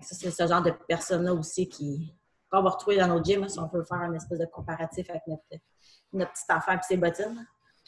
Ça, 0.00 0.14
c'est 0.14 0.30
ce 0.30 0.46
genre 0.46 0.62
de 0.62 0.70
personnes-là 0.86 1.32
aussi 1.32 1.68
qui, 1.68 2.14
qu'on 2.50 2.62
va 2.62 2.70
retrouver 2.70 2.98
dans 2.98 3.08
nos 3.08 3.22
gyms 3.22 3.48
si 3.48 3.58
on 3.58 3.68
veut 3.68 3.84
faire 3.84 3.98
un 3.98 4.12
espèce 4.12 4.38
de 4.38 4.46
comparatif 4.46 5.08
avec 5.08 5.22
notre, 5.26 5.42
notre 6.12 6.32
petit 6.32 6.52
enfant 6.52 6.72
et 6.72 6.82
ses 6.82 6.96
bottines. 6.96 7.46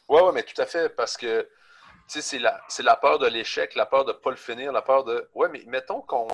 Oui, 0.09 0.21
oui, 0.25 0.31
mais 0.35 0.43
tout 0.43 0.61
à 0.61 0.67
fait, 0.67 0.89
parce 0.91 1.17
que 1.17 1.49
c'est 2.07 2.39
la, 2.39 2.61
c'est 2.69 2.83
la 2.83 2.97
peur 2.97 3.19
de 3.19 3.27
l'échec, 3.27 3.75
la 3.75 3.87
peur 3.87 4.05
de 4.05 4.12
ne 4.12 4.17
pas 4.17 4.31
le 4.31 4.37
finir, 4.37 4.73
la 4.73 4.83
peur 4.83 5.05
de. 5.05 5.29
Oui, 5.35 5.49
mais 5.53 5.62
mettons 5.67 6.00
qu'on, 6.00 6.27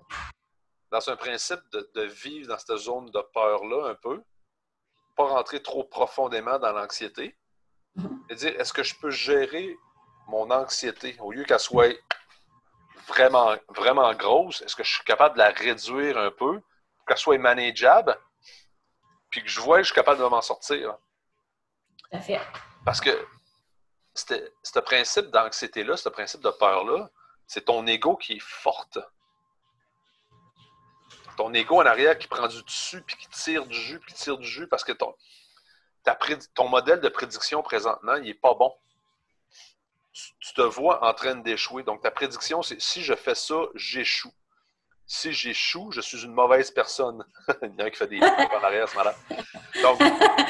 dans 0.91 1.11
un 1.11 1.17
principe 1.17 1.61
de, 1.73 2.03
vivre 2.03 2.49
dans 2.49 2.59
cette 2.59 2.77
zone 2.77 3.11
de 3.11 3.21
peur-là 3.35 3.91
un 3.91 3.95
peu, 3.97 4.23
pas 5.17 5.25
rentrer 5.25 5.63
trop 5.63 5.85
profondément 5.85 6.59
dans 6.59 6.73
l'anxiété, 6.73 7.37
mm-hmm. 7.97 8.19
et 8.31 8.35
dire 8.35 8.61
est-ce 8.61 8.73
que 8.73 8.83
je 8.83 8.95
peux 8.97 9.11
gérer 9.11 9.77
mon 10.29 10.51
anxiété? 10.51 11.17
Au 11.21 11.33
lieu 11.33 11.45
qu'elle 11.45 11.61
soit 11.61 11.95
vraiment, 13.07 13.55
vraiment 13.69 14.13
grosse, 14.15 14.63
est-ce 14.63 14.77
que 14.77 14.85
je 14.85 14.95
suis 14.95 15.05
capable 15.05 15.35
de 15.35 15.39
la 15.39 15.51
réduire 15.51 16.19
un 16.19 16.31
peu 16.31 16.61
pour 16.61 17.07
qu'elle 17.07 17.17
soit 17.17 17.39
manageable, 17.39 18.19
puis 19.31 19.43
que 19.43 19.49
je 19.49 19.61
vois 19.61 19.79
que 19.79 19.85
je 19.85 19.89
suis 19.89 19.95
capable 19.95 20.21
de 20.21 20.27
m'en 20.27 20.43
sortir? 20.43 20.97
Tout 21.99 22.17
à 22.17 22.21
fait. 22.21 22.41
Parce 22.85 23.01
que 23.01 23.27
ce 24.15 24.79
principe 24.81 25.27
d'anxiété-là, 25.27 25.97
ce 25.97 26.09
principe 26.09 26.41
de 26.41 26.51
peur-là, 26.51 27.11
c'est 27.47 27.67
ton 27.67 27.87
ego 27.87 28.17
qui 28.17 28.35
est 28.35 28.43
forte. 28.43 28.99
Ton 31.37 31.53
ego 31.53 31.83
en 31.83 31.87
arrière 31.87 32.19
qui 32.19 32.29
prend 32.29 32.49
du 32.49 32.63
dessus, 32.63 33.03
puis 33.03 33.17
qui 33.17 33.29
tire 33.29 33.67
du 33.67 33.77
jus, 33.77 34.01
puis 34.01 34.15
qui 34.15 34.23
tire 34.23 34.39
du 34.39 34.47
jus, 34.47 34.67
parce 34.69 34.85
que 34.85 34.93
ton, 34.93 35.15
ton 36.55 36.69
modèle 36.69 37.01
de 37.01 37.09
prédiction 37.09 37.63
présentement, 37.63 38.15
il 38.17 38.25
n'est 38.25 38.35
pas 38.35 38.55
bon 38.55 38.73
tu 40.41 40.55
te 40.55 40.63
vois 40.63 41.05
en 41.05 41.13
train 41.13 41.35
d'échouer. 41.37 41.83
Donc, 41.83 42.03
ta 42.03 42.11
prédiction, 42.11 42.63
c'est 42.63 42.81
si 42.81 43.03
je 43.03 43.15
fais 43.15 43.35
ça, 43.35 43.55
j'échoue. 43.75 44.33
Si 45.07 45.33
j'échoue, 45.33 45.93
je 45.93 46.01
suis 46.01 46.25
une 46.25 46.33
mauvaise 46.33 46.71
personne. 46.71 47.25
Il 47.63 47.75
y 47.79 47.83
en 47.83 47.87
a 47.87 47.91
qui 47.91 47.97
fait 47.97 48.07
des 48.07 48.21
en 48.21 48.63
arrière, 48.65 48.89
ce 48.89 48.97
malade. 48.97 49.17
Donc, 49.83 50.01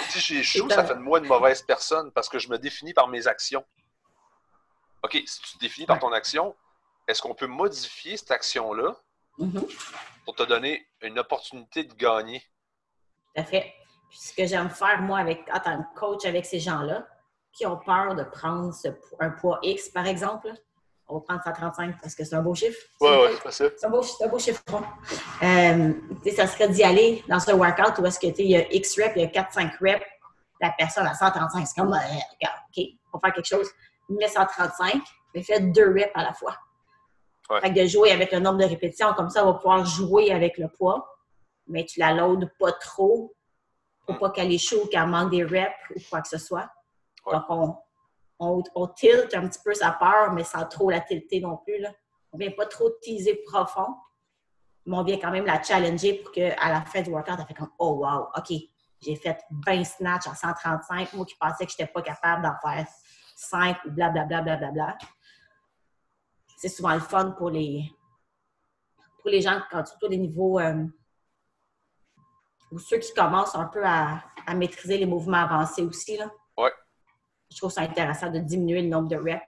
si 0.09 0.21
j'échoue, 0.21 0.71
ça 0.71 0.85
fait 0.85 0.95
de 0.95 1.01
moi 1.01 1.19
une 1.19 1.27
mauvaise 1.27 1.63
personne 1.63 2.11
parce 2.13 2.29
que 2.29 2.39
je 2.39 2.49
me 2.49 2.59
définis 2.59 2.95
par 2.95 3.09
mes 3.09 3.27
actions. 3.27 3.65
OK, 5.03 5.21
si 5.27 5.41
tu 5.43 5.53
te 5.55 5.59
définis 5.59 5.87
par 5.87 5.99
ton 5.99 6.13
action, 6.13 6.57
est-ce 7.07 7.21
qu'on 7.21 7.35
peut 7.35 7.47
modifier 7.47 8.17
cette 8.17 8.31
action-là 8.31 8.95
Mhm. 9.39 9.67
pour 10.25 10.35
te 10.35 10.43
donner 10.45 10.89
une 11.03 11.19
opportunité 11.19 11.85
de 11.85 11.93
gagner? 11.93 12.41
Tout 13.35 13.43
à 13.43 13.45
fait. 13.45 13.75
Puis 14.09 14.19
ce 14.19 14.33
que 14.35 14.47
j'aime 14.47 14.71
faire, 14.71 15.01
moi, 15.03 15.19
avec, 15.19 15.45
en 15.53 15.61
tant 15.61 15.79
que 15.79 15.99
coach 15.99 16.25
avec 16.25 16.47
ces 16.47 16.61
gens-là, 16.61 17.07
qui 17.53 17.67
ont 17.67 17.79
peur 17.79 18.15
de 18.15 18.23
prendre 18.23 18.73
ce 18.75 18.89
un 19.19 19.31
poids 19.31 19.59
X, 19.63 19.89
par 19.89 20.07
exemple, 20.07 20.53
on 21.09 21.15
va 21.15 21.21
prendre 21.21 21.43
135 21.45 22.01
parce 22.01 22.15
que 22.15 22.25
c'est 22.25 22.35
un 22.35 22.43
beau 22.43 22.55
chiffre. 22.55 22.79
c'est 23.01 23.53
ça. 23.53 23.65
C'est 23.77 23.87
un 23.87 23.91
beau, 23.91 24.03
c'est 24.03 24.25
un 24.25 24.29
beau 24.29 24.39
chiffron. 24.39 24.83
Euh, 25.43 25.93
tu 26.23 26.31
sais, 26.31 26.37
ça 26.37 26.47
serait 26.47 26.69
d'y 26.69 26.83
aller 26.83 27.25
dans 27.29 27.49
un 27.49 27.55
workout 27.55 27.99
où 27.99 28.07
est-ce 28.07 28.19
que 28.19 28.27
il 28.27 28.51
y 28.51 28.57
a 28.57 28.73
X 28.73 29.01
reps, 29.01 29.13
il 29.17 29.23
y 29.23 29.25
a 29.25 29.29
4-5 29.29 29.71
reps, 29.81 30.05
la 30.61 30.73
personne 30.77 31.07
à 31.07 31.15
135, 31.15 31.67
c'est 31.67 31.81
comme, 31.81 31.93
euh, 31.93 31.97
regarde, 31.97 32.57
OK, 32.77 32.85
on 33.13 33.19
va 33.19 33.21
faire 33.21 33.35
quelque 33.35 33.47
chose, 33.47 33.69
mets 34.09 34.29
135, 34.29 35.01
mais 35.35 35.43
fais 35.43 35.61
deux 35.61 35.93
reps 35.93 36.11
à 36.15 36.25
la 36.25 36.33
fois. 36.33 36.57
Ouais. 37.51 37.61
Fait 37.61 37.73
que 37.73 37.81
de 37.81 37.87
jouer 37.87 38.11
avec 38.11 38.33
le 38.33 38.41
nombre 38.41 38.59
de 38.59 38.65
répétitions, 38.65 39.13
comme 39.15 39.31
ça, 39.31 39.45
on 39.45 39.53
va 39.53 39.59
pouvoir 39.59 39.85
jouer 39.85 40.33
avec 40.33 40.59
le 40.59 40.69
poids, 40.69 41.09
mais 41.69 41.85
tu 41.85 42.01
la 42.01 42.13
loads 42.13 42.49
pas 42.59 42.73
trop 42.73 43.36
pour 44.07 44.19
pas 44.19 44.31
qu'elle 44.31 44.53
échoue, 44.53 44.87
qu'elle 44.87 45.07
manque 45.07 45.31
des 45.31 45.45
reps 45.45 45.75
ou 45.95 46.01
quoi 46.09 46.21
que 46.23 46.29
ce 46.29 46.39
soit. 46.39 46.71
Ouais. 47.27 47.35
Donc, 47.35 47.45
on, 47.49 47.77
on, 48.39 48.63
on 48.75 48.87
tilte 48.89 49.35
un 49.35 49.49
petit 49.49 49.61
peu 49.65 49.75
sa 49.75 49.93
peur, 49.93 50.33
mais 50.33 50.45
sans 50.45 50.67
trop 50.67 50.91
la 50.91 51.01
tilter 51.01 51.41
non 51.41 51.57
plus. 51.59 51.79
Là. 51.79 51.93
On 52.33 52.39
vient 52.39 52.51
pas 52.53 52.67
trop 52.67 52.91
teaser 53.03 53.43
profond, 53.47 53.95
mais 54.85 54.97
on 54.97 55.03
vient 55.03 55.19
quand 55.19 55.31
même 55.31 55.47
la 55.47 55.63
challenger 55.63 56.15
pour 56.15 56.33
qu'à 56.33 56.69
la 56.69 56.83
fin 56.83 57.03
du 57.03 57.11
workout, 57.11 57.37
elle 57.39 57.47
fait 57.47 57.55
comme 57.55 57.73
«Oh 57.79 58.05
wow, 58.05 58.29
OK, 58.37 58.57
j'ai 59.01 59.17
fait 59.17 59.39
20 59.67 59.85
snatchs 59.85 60.29
à 60.29 60.35
135, 60.35 61.13
moi 61.15 61.27
qui 61.27 61.37
pensais 61.37 61.67
que 61.67 61.73
je 61.73 61.77
n'étais 61.79 61.93
pas 61.93 62.03
capable 62.03 62.43
d'en 62.43 62.55
faire 62.63 62.87
5 63.37 63.85
ou 63.85 63.91
blablabla, 63.91 64.43
blablabla. 64.43 64.97
C'est 66.57 66.69
souvent 66.69 66.95
le 66.95 67.01
fun 67.01 67.33
pour 67.33 67.51
les, 67.51 67.85
pour 69.21 69.31
les 69.31 69.43
gens, 69.43 69.61
quand 69.71 69.87
surtout 69.87 70.09
les 70.09 70.17
niveaux 70.17 70.59
euh, 70.59 70.85
ou 72.73 72.79
ceux 72.79 72.99
qui 72.99 73.13
commencent 73.15 73.55
un 73.55 73.67
peu 73.67 73.85
à, 73.85 74.23
à 74.47 74.55
maîtriser 74.55 74.99
les 74.99 75.07
mouvements 75.07 75.39
avancés 75.39 75.83
aussi. 75.83 76.17
Là. 76.17 76.31
Ouais. 76.59 76.73
Je 77.51 77.57
trouve 77.59 77.71
ça 77.71 77.83
intéressant 77.83 78.31
de 78.31 78.39
diminuer 78.41 78.83
le 78.83 78.89
nombre 78.89 79.09
de 79.09 79.17
reps 79.17 79.45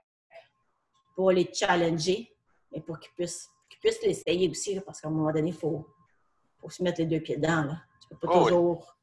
pour 1.15 1.31
les 1.31 1.49
challenger, 1.53 2.33
mais 2.71 2.79
pour 2.81 2.97
qu'ils 2.99 3.11
puissent, 3.13 3.49
qu'ils 3.69 3.79
puissent 3.79 4.01
l'essayer 4.01 4.49
aussi, 4.49 4.75
là, 4.75 4.81
parce 4.85 5.01
qu'à 5.01 5.09
un 5.09 5.11
moment 5.11 5.31
donné, 5.31 5.49
il 5.49 5.55
faut, 5.55 5.85
faut 6.61 6.69
se 6.69 6.81
mettre 6.81 6.99
les 7.01 7.07
deux 7.07 7.19
pieds 7.19 7.35
dedans. 7.37 7.63
Là. 7.65 7.81
Tu 8.01 8.07
peux 8.15 8.27
pas 8.27 8.33
Oh 8.35 8.39
oui. 8.39 8.43
toujours. 8.51 8.95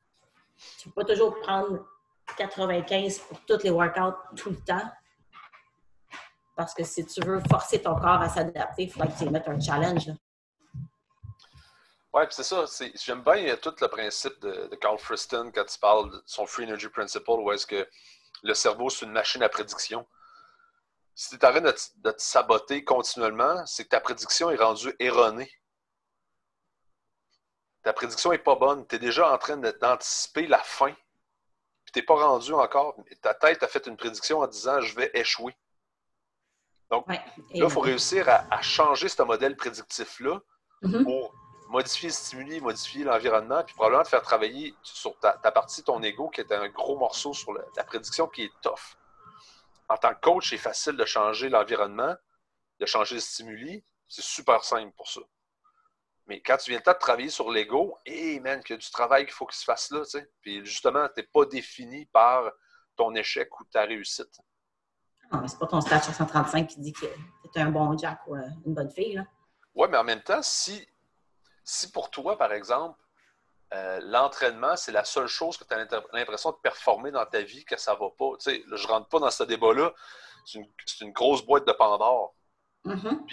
Tu 0.78 0.88
peux 0.88 1.02
pas 1.02 1.12
toujours 1.12 1.38
prendre 1.40 1.86
95 2.38 3.18
pour 3.20 3.40
tous 3.44 3.62
les 3.62 3.70
workouts 3.70 4.16
tout 4.34 4.50
le 4.50 4.56
temps. 4.56 4.90
Parce 6.56 6.72
que 6.72 6.84
si 6.84 7.04
tu 7.04 7.20
veux 7.20 7.40
forcer 7.50 7.82
ton 7.82 7.94
corps 7.96 8.22
à 8.22 8.30
s'adapter, 8.30 8.84
il 8.84 8.90
faudrait 8.90 9.08
que 9.12 9.18
tu 9.18 9.24
lui 9.24 9.30
mettes 9.30 9.46
un 9.46 9.60
challenge. 9.60 10.06
là. 10.06 10.14
Oui, 12.16 12.22
c'est 12.30 12.44
ça. 12.44 12.64
J'aime 12.94 13.22
bien 13.22 13.46
euh, 13.48 13.56
tout 13.56 13.74
le 13.78 13.88
principe 13.88 14.38
de, 14.40 14.68
de 14.68 14.76
Carl 14.76 14.98
Friston 14.98 15.50
quand 15.54 15.74
il 15.74 15.78
parle 15.78 16.10
de 16.10 16.22
son 16.24 16.46
Free 16.46 16.64
Energy 16.64 16.88
Principle, 16.88 17.30
où 17.30 17.52
est-ce 17.52 17.66
que 17.66 17.86
le 18.42 18.54
cerveau, 18.54 18.88
c'est 18.88 19.04
une 19.04 19.12
machine 19.12 19.42
à 19.42 19.50
prédiction. 19.50 20.06
Si 21.14 21.28
tu 21.30 21.36
es 21.36 21.44
en 21.46 21.50
train 21.50 21.60
de, 21.60 21.70
te- 21.72 21.80
de 21.96 22.10
te 22.12 22.22
saboter 22.22 22.84
continuellement, 22.84 23.64
c'est 23.66 23.84
que 23.84 23.90
ta 23.90 24.00
prédiction 24.00 24.50
est 24.50 24.56
rendue 24.56 24.94
erronée. 24.98 25.50
Ta 27.82 27.92
prédiction 27.92 28.30
n'est 28.30 28.38
pas 28.38 28.54
bonne. 28.56 28.86
Tu 28.86 28.96
es 28.96 28.98
déjà 28.98 29.30
en 29.32 29.36
train 29.38 29.56
d'anticiper 29.58 30.46
la 30.46 30.58
fin. 30.62 30.92
Puis 31.84 31.92
tu 31.92 31.98
n'es 31.98 32.04
pas 32.04 32.14
rendu 32.14 32.52
encore. 32.54 32.96
Ta 33.20 33.34
tête 33.34 33.62
a 33.62 33.68
fait 33.68 33.86
une 33.86 33.96
prédiction 33.98 34.40
en 34.40 34.46
disant 34.46 34.80
je 34.80 34.94
vais 34.96 35.10
échouer. 35.12 35.54
Ouais. 36.90 37.20
Et- 37.50 37.60
Là, 37.60 37.66
il 37.66 37.70
faut 37.70 37.80
réussir 37.80 38.26
à, 38.28 38.46
à 38.50 38.62
changer 38.62 39.08
ce 39.10 39.22
modèle 39.22 39.54
prédictif-là 39.56 40.40
Mhm. 40.82 41.04
pour 41.04 41.34
modifier 41.68 42.08
le 42.08 42.14
stimuli, 42.14 42.60
modifier 42.60 43.04
l'environnement, 43.04 43.62
puis 43.64 43.74
probablement 43.74 44.04
te 44.04 44.08
faire 44.08 44.22
travailler 44.22 44.74
sur 44.82 45.18
ta, 45.18 45.32
ta 45.32 45.50
partie, 45.50 45.82
ton 45.82 46.02
ego, 46.02 46.28
qui 46.28 46.40
est 46.40 46.52
un 46.52 46.68
gros 46.68 46.98
morceau 46.98 47.32
sur 47.32 47.52
la, 47.52 47.62
la 47.76 47.84
prédiction 47.84 48.26
qui 48.28 48.44
est 48.44 48.52
tough. 48.62 48.96
En 49.88 49.96
tant 49.96 50.14
que 50.14 50.20
coach, 50.20 50.50
c'est 50.50 50.58
facile 50.58 50.96
de 50.96 51.04
changer 51.04 51.48
l'environnement, 51.48 52.14
de 52.80 52.86
changer 52.86 53.16
le 53.16 53.20
stimuli. 53.20 53.84
C'est 54.08 54.24
super 54.24 54.64
simple 54.64 54.92
pour 54.96 55.08
ça. 55.08 55.20
Mais 56.26 56.40
quand 56.40 56.56
tu 56.56 56.70
viens 56.70 56.78
le 56.80 56.84
temps 56.84 56.92
de 56.92 56.98
travailler 56.98 57.30
sur 57.30 57.50
l'ego, 57.50 57.96
hé, 58.04 58.40
man, 58.40 58.62
qu'il 58.62 58.74
y 58.74 58.78
a 58.78 58.80
du 58.80 58.90
travail 58.90 59.24
qu'il 59.24 59.32
faut 59.32 59.46
qu'il 59.46 59.56
se 59.56 59.64
fasse 59.64 59.90
là, 59.92 60.00
tu 60.00 60.10
sais. 60.10 60.30
Puis 60.40 60.64
justement, 60.64 61.06
tu 61.08 61.20
n'es 61.20 61.26
pas 61.32 61.44
défini 61.44 62.06
par 62.06 62.50
ton 62.96 63.14
échec 63.14 63.48
ou 63.60 63.64
ta 63.64 63.82
réussite. 63.82 64.40
Non, 65.32 65.40
mais 65.40 65.48
c'est 65.48 65.58
pas 65.58 65.66
ton 65.66 65.80
stage 65.80 66.04
sur 66.04 66.14
135 66.14 66.66
qui 66.66 66.80
dit 66.80 66.92
que 66.92 67.06
t'es 67.52 67.60
un 67.60 67.70
bon 67.70 67.96
Jack 67.96 68.20
ou 68.26 68.36
euh, 68.36 68.42
une 68.64 68.74
bonne 68.74 68.90
fille. 68.90 69.14
Là. 69.14 69.24
Oui, 69.74 69.88
mais 69.90 69.98
en 69.98 70.04
même 70.04 70.22
temps, 70.22 70.42
si, 70.42 70.86
si 71.66 71.90
pour 71.90 72.10
toi, 72.10 72.38
par 72.38 72.52
exemple, 72.52 72.98
euh, 73.74 74.00
l'entraînement, 74.04 74.76
c'est 74.76 74.92
la 74.92 75.04
seule 75.04 75.26
chose 75.26 75.56
que 75.56 75.64
tu 75.64 75.74
as 75.74 75.84
l'impression 76.12 76.52
de 76.52 76.56
performer 76.56 77.10
dans 77.10 77.26
ta 77.26 77.42
vie, 77.42 77.64
que 77.64 77.76
ça 77.76 77.94
va 77.94 78.08
pas. 78.16 78.30
Tu 78.38 78.50
sais, 78.50 78.64
là, 78.68 78.76
je 78.76 78.86
rentre 78.86 79.08
pas 79.08 79.18
dans 79.18 79.30
ce 79.30 79.42
débat-là. 79.42 79.92
C'est 80.44 80.60
une, 81.00 81.12
grosse 81.12 81.44
boîte 81.44 81.66
de 81.66 81.72
Pandore. 81.72 82.34
Mhm. 82.84 83.26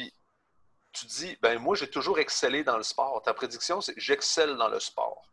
Tu 0.93 1.05
dis, 1.05 1.37
ben 1.41 1.59
moi, 1.59 1.75
j'ai 1.75 1.89
toujours 1.89 2.17
excellé 2.17 2.63
dans 2.63 2.77
le 2.77 2.83
sport. 2.83 3.21
Ta 3.21 3.35
prédiction, 3.35 3.81
c'est 3.81 3.93
j'excelle 3.97 4.57
dans 4.57 4.67
le 4.67 4.79
sport. 4.79 5.23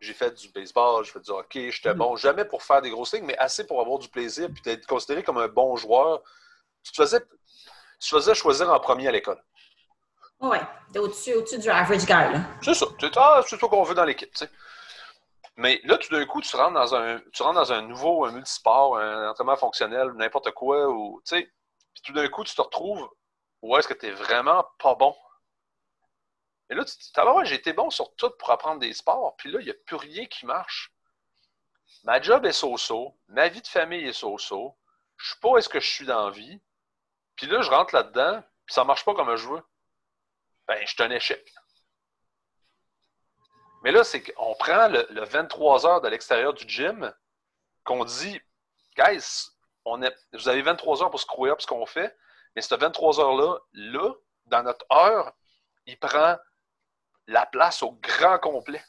J'ai 0.00 0.14
fait 0.14 0.30
du 0.30 0.48
baseball, 0.48 1.04
j'ai 1.04 1.12
fait 1.12 1.20
du 1.20 1.30
hockey, 1.30 1.70
j'étais 1.70 1.90
Mhm. 1.90 1.98
bon, 1.98 2.16
jamais 2.16 2.46
pour 2.46 2.62
faire 2.62 2.80
des 2.80 2.88
grosses 2.88 3.12
lignes, 3.12 3.26
mais 3.26 3.36
assez 3.36 3.66
pour 3.66 3.80
avoir 3.80 3.98
du 3.98 4.08
plaisir 4.08 4.48
puis 4.50 4.62
d'être 4.62 4.86
considéré 4.86 5.22
comme 5.22 5.38
un 5.38 5.48
bon 5.48 5.76
joueur. 5.76 6.22
Tu 6.82 6.92
te 6.92 6.96
faisais, 6.96 7.20
tu 7.20 8.08
te 8.08 8.16
faisais 8.16 8.34
choisir 8.34 8.72
en 8.72 8.80
premier 8.80 9.08
à 9.08 9.12
l'école. 9.12 9.42
T'es 10.92 10.98
au-dessus, 10.98 11.34
au-dessus 11.34 11.58
du 11.58 11.68
average 11.68 12.06
guy. 12.06 12.40
C'est 12.62 12.74
ça. 12.74 12.86
C'est 12.98 13.16
ah, 13.16 13.42
ça 13.44 13.56
qu'on 13.58 13.82
veut 13.82 13.94
dans 13.94 14.04
l'équipe. 14.04 14.30
tu 14.32 14.38
sais. 14.38 14.50
Mais 15.56 15.80
là, 15.84 15.98
tout 15.98 16.10
d'un 16.10 16.24
coup, 16.24 16.40
tu 16.40 16.54
rentres 16.56 16.74
dans 16.74 16.94
un, 16.94 17.20
tu 17.32 17.42
rentres 17.42 17.58
dans 17.58 17.72
un 17.72 17.82
nouveau 17.82 18.24
un 18.24 18.32
multisport, 18.32 18.96
un 18.96 19.30
entraînement 19.30 19.56
fonctionnel, 19.56 20.12
n'importe 20.12 20.52
quoi, 20.52 20.88
ou 20.88 21.20
puis 21.28 22.02
tout 22.04 22.12
d'un 22.12 22.28
coup, 22.28 22.44
tu 22.44 22.54
te 22.54 22.62
retrouves 22.62 23.10
où 23.60 23.76
est-ce 23.76 23.88
que 23.88 23.94
tu 23.94 24.06
es 24.06 24.12
vraiment 24.12 24.64
pas 24.78 24.94
bon. 24.94 25.16
Et 26.70 26.74
là, 26.74 26.84
tu 26.84 26.96
te 26.96 27.02
dis, 27.02 27.12
Ah, 27.16 27.34
ouais, 27.34 27.72
bon 27.72 27.90
sur 27.90 28.14
tout 28.14 28.30
pour 28.38 28.50
apprendre 28.50 28.80
des 28.80 28.92
sports, 28.92 29.34
puis 29.36 29.50
là, 29.50 29.58
il 29.60 29.64
n'y 29.64 29.70
a 29.70 29.74
plus 29.84 29.96
rien 29.96 30.26
qui 30.26 30.46
marche. 30.46 30.92
Ma 32.04 32.20
job 32.22 32.46
est 32.46 32.52
so-so, 32.52 33.18
ma 33.26 33.48
vie 33.48 33.62
de 33.62 33.66
famille 33.66 34.06
est 34.06 34.12
so-so, 34.12 34.76
je 35.16 35.30
sais 35.30 35.40
pas 35.40 35.48
où 35.48 35.58
est-ce 35.58 35.68
que 35.68 35.80
je 35.80 35.90
suis 35.90 36.06
dans 36.06 36.26
la 36.26 36.30
vie, 36.30 36.60
puis 37.34 37.48
là, 37.48 37.62
je 37.62 37.70
rentre 37.70 37.94
là-dedans, 37.94 38.42
puis 38.64 38.74
ça 38.74 38.84
marche 38.84 39.04
pas 39.04 39.14
comme 39.14 39.34
je 39.34 39.48
veux. 39.48 39.62
Ben, 40.68 40.78
je 40.82 40.86
suis 40.86 41.02
un 41.02 41.10
échec. 41.10 41.52
Mais 43.82 43.90
là, 43.90 44.04
c'est 44.04 44.22
qu'on 44.22 44.54
prend 44.54 44.88
le, 44.88 45.06
le 45.10 45.24
23 45.24 45.86
heures 45.86 46.00
de 46.00 46.08
l'extérieur 46.08 46.52
du 46.52 46.68
gym, 46.68 47.12
qu'on 47.84 48.04
dit, 48.04 48.40
guys, 48.96 49.50
on 49.84 50.02
est, 50.02 50.14
vous 50.34 50.48
avez 50.48 50.62
23 50.62 51.02
heures 51.02 51.10
pour 51.10 51.20
screw 51.20 51.48
up 51.48 51.60
ce 51.60 51.66
qu'on 51.66 51.86
fait, 51.86 52.16
mais 52.54 52.62
ce 52.62 52.74
23 52.74 53.20
heures-là, 53.20 53.58
là, 53.72 54.12
dans 54.46 54.62
notre 54.62 54.84
heure, 54.92 55.32
il 55.86 55.98
prend 55.98 56.36
la 57.26 57.46
place 57.46 57.82
au 57.82 57.92
grand 57.92 58.38
complet. 58.38 58.82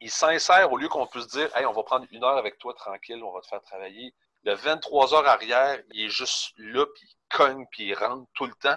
Il 0.00 0.10
s'insère 0.10 0.72
au 0.72 0.76
lieu 0.76 0.88
qu'on 0.88 1.06
puisse 1.06 1.26
dire, 1.26 1.54
hey, 1.56 1.66
on 1.66 1.72
va 1.72 1.82
prendre 1.82 2.06
une 2.10 2.22
heure 2.22 2.36
avec 2.36 2.58
toi 2.58 2.72
tranquille, 2.74 3.22
on 3.22 3.32
va 3.32 3.40
te 3.40 3.48
faire 3.48 3.62
travailler. 3.62 4.14
Le 4.44 4.54
23 4.54 5.14
heures 5.14 5.26
arrière, 5.26 5.82
il 5.90 6.06
est 6.06 6.10
juste 6.10 6.52
là, 6.58 6.86
puis 6.94 7.08
il 7.08 7.36
cogne, 7.36 7.66
puis 7.70 7.84
il 7.88 7.94
rentre 7.94 8.30
tout 8.34 8.46
le 8.46 8.54
temps. 8.54 8.76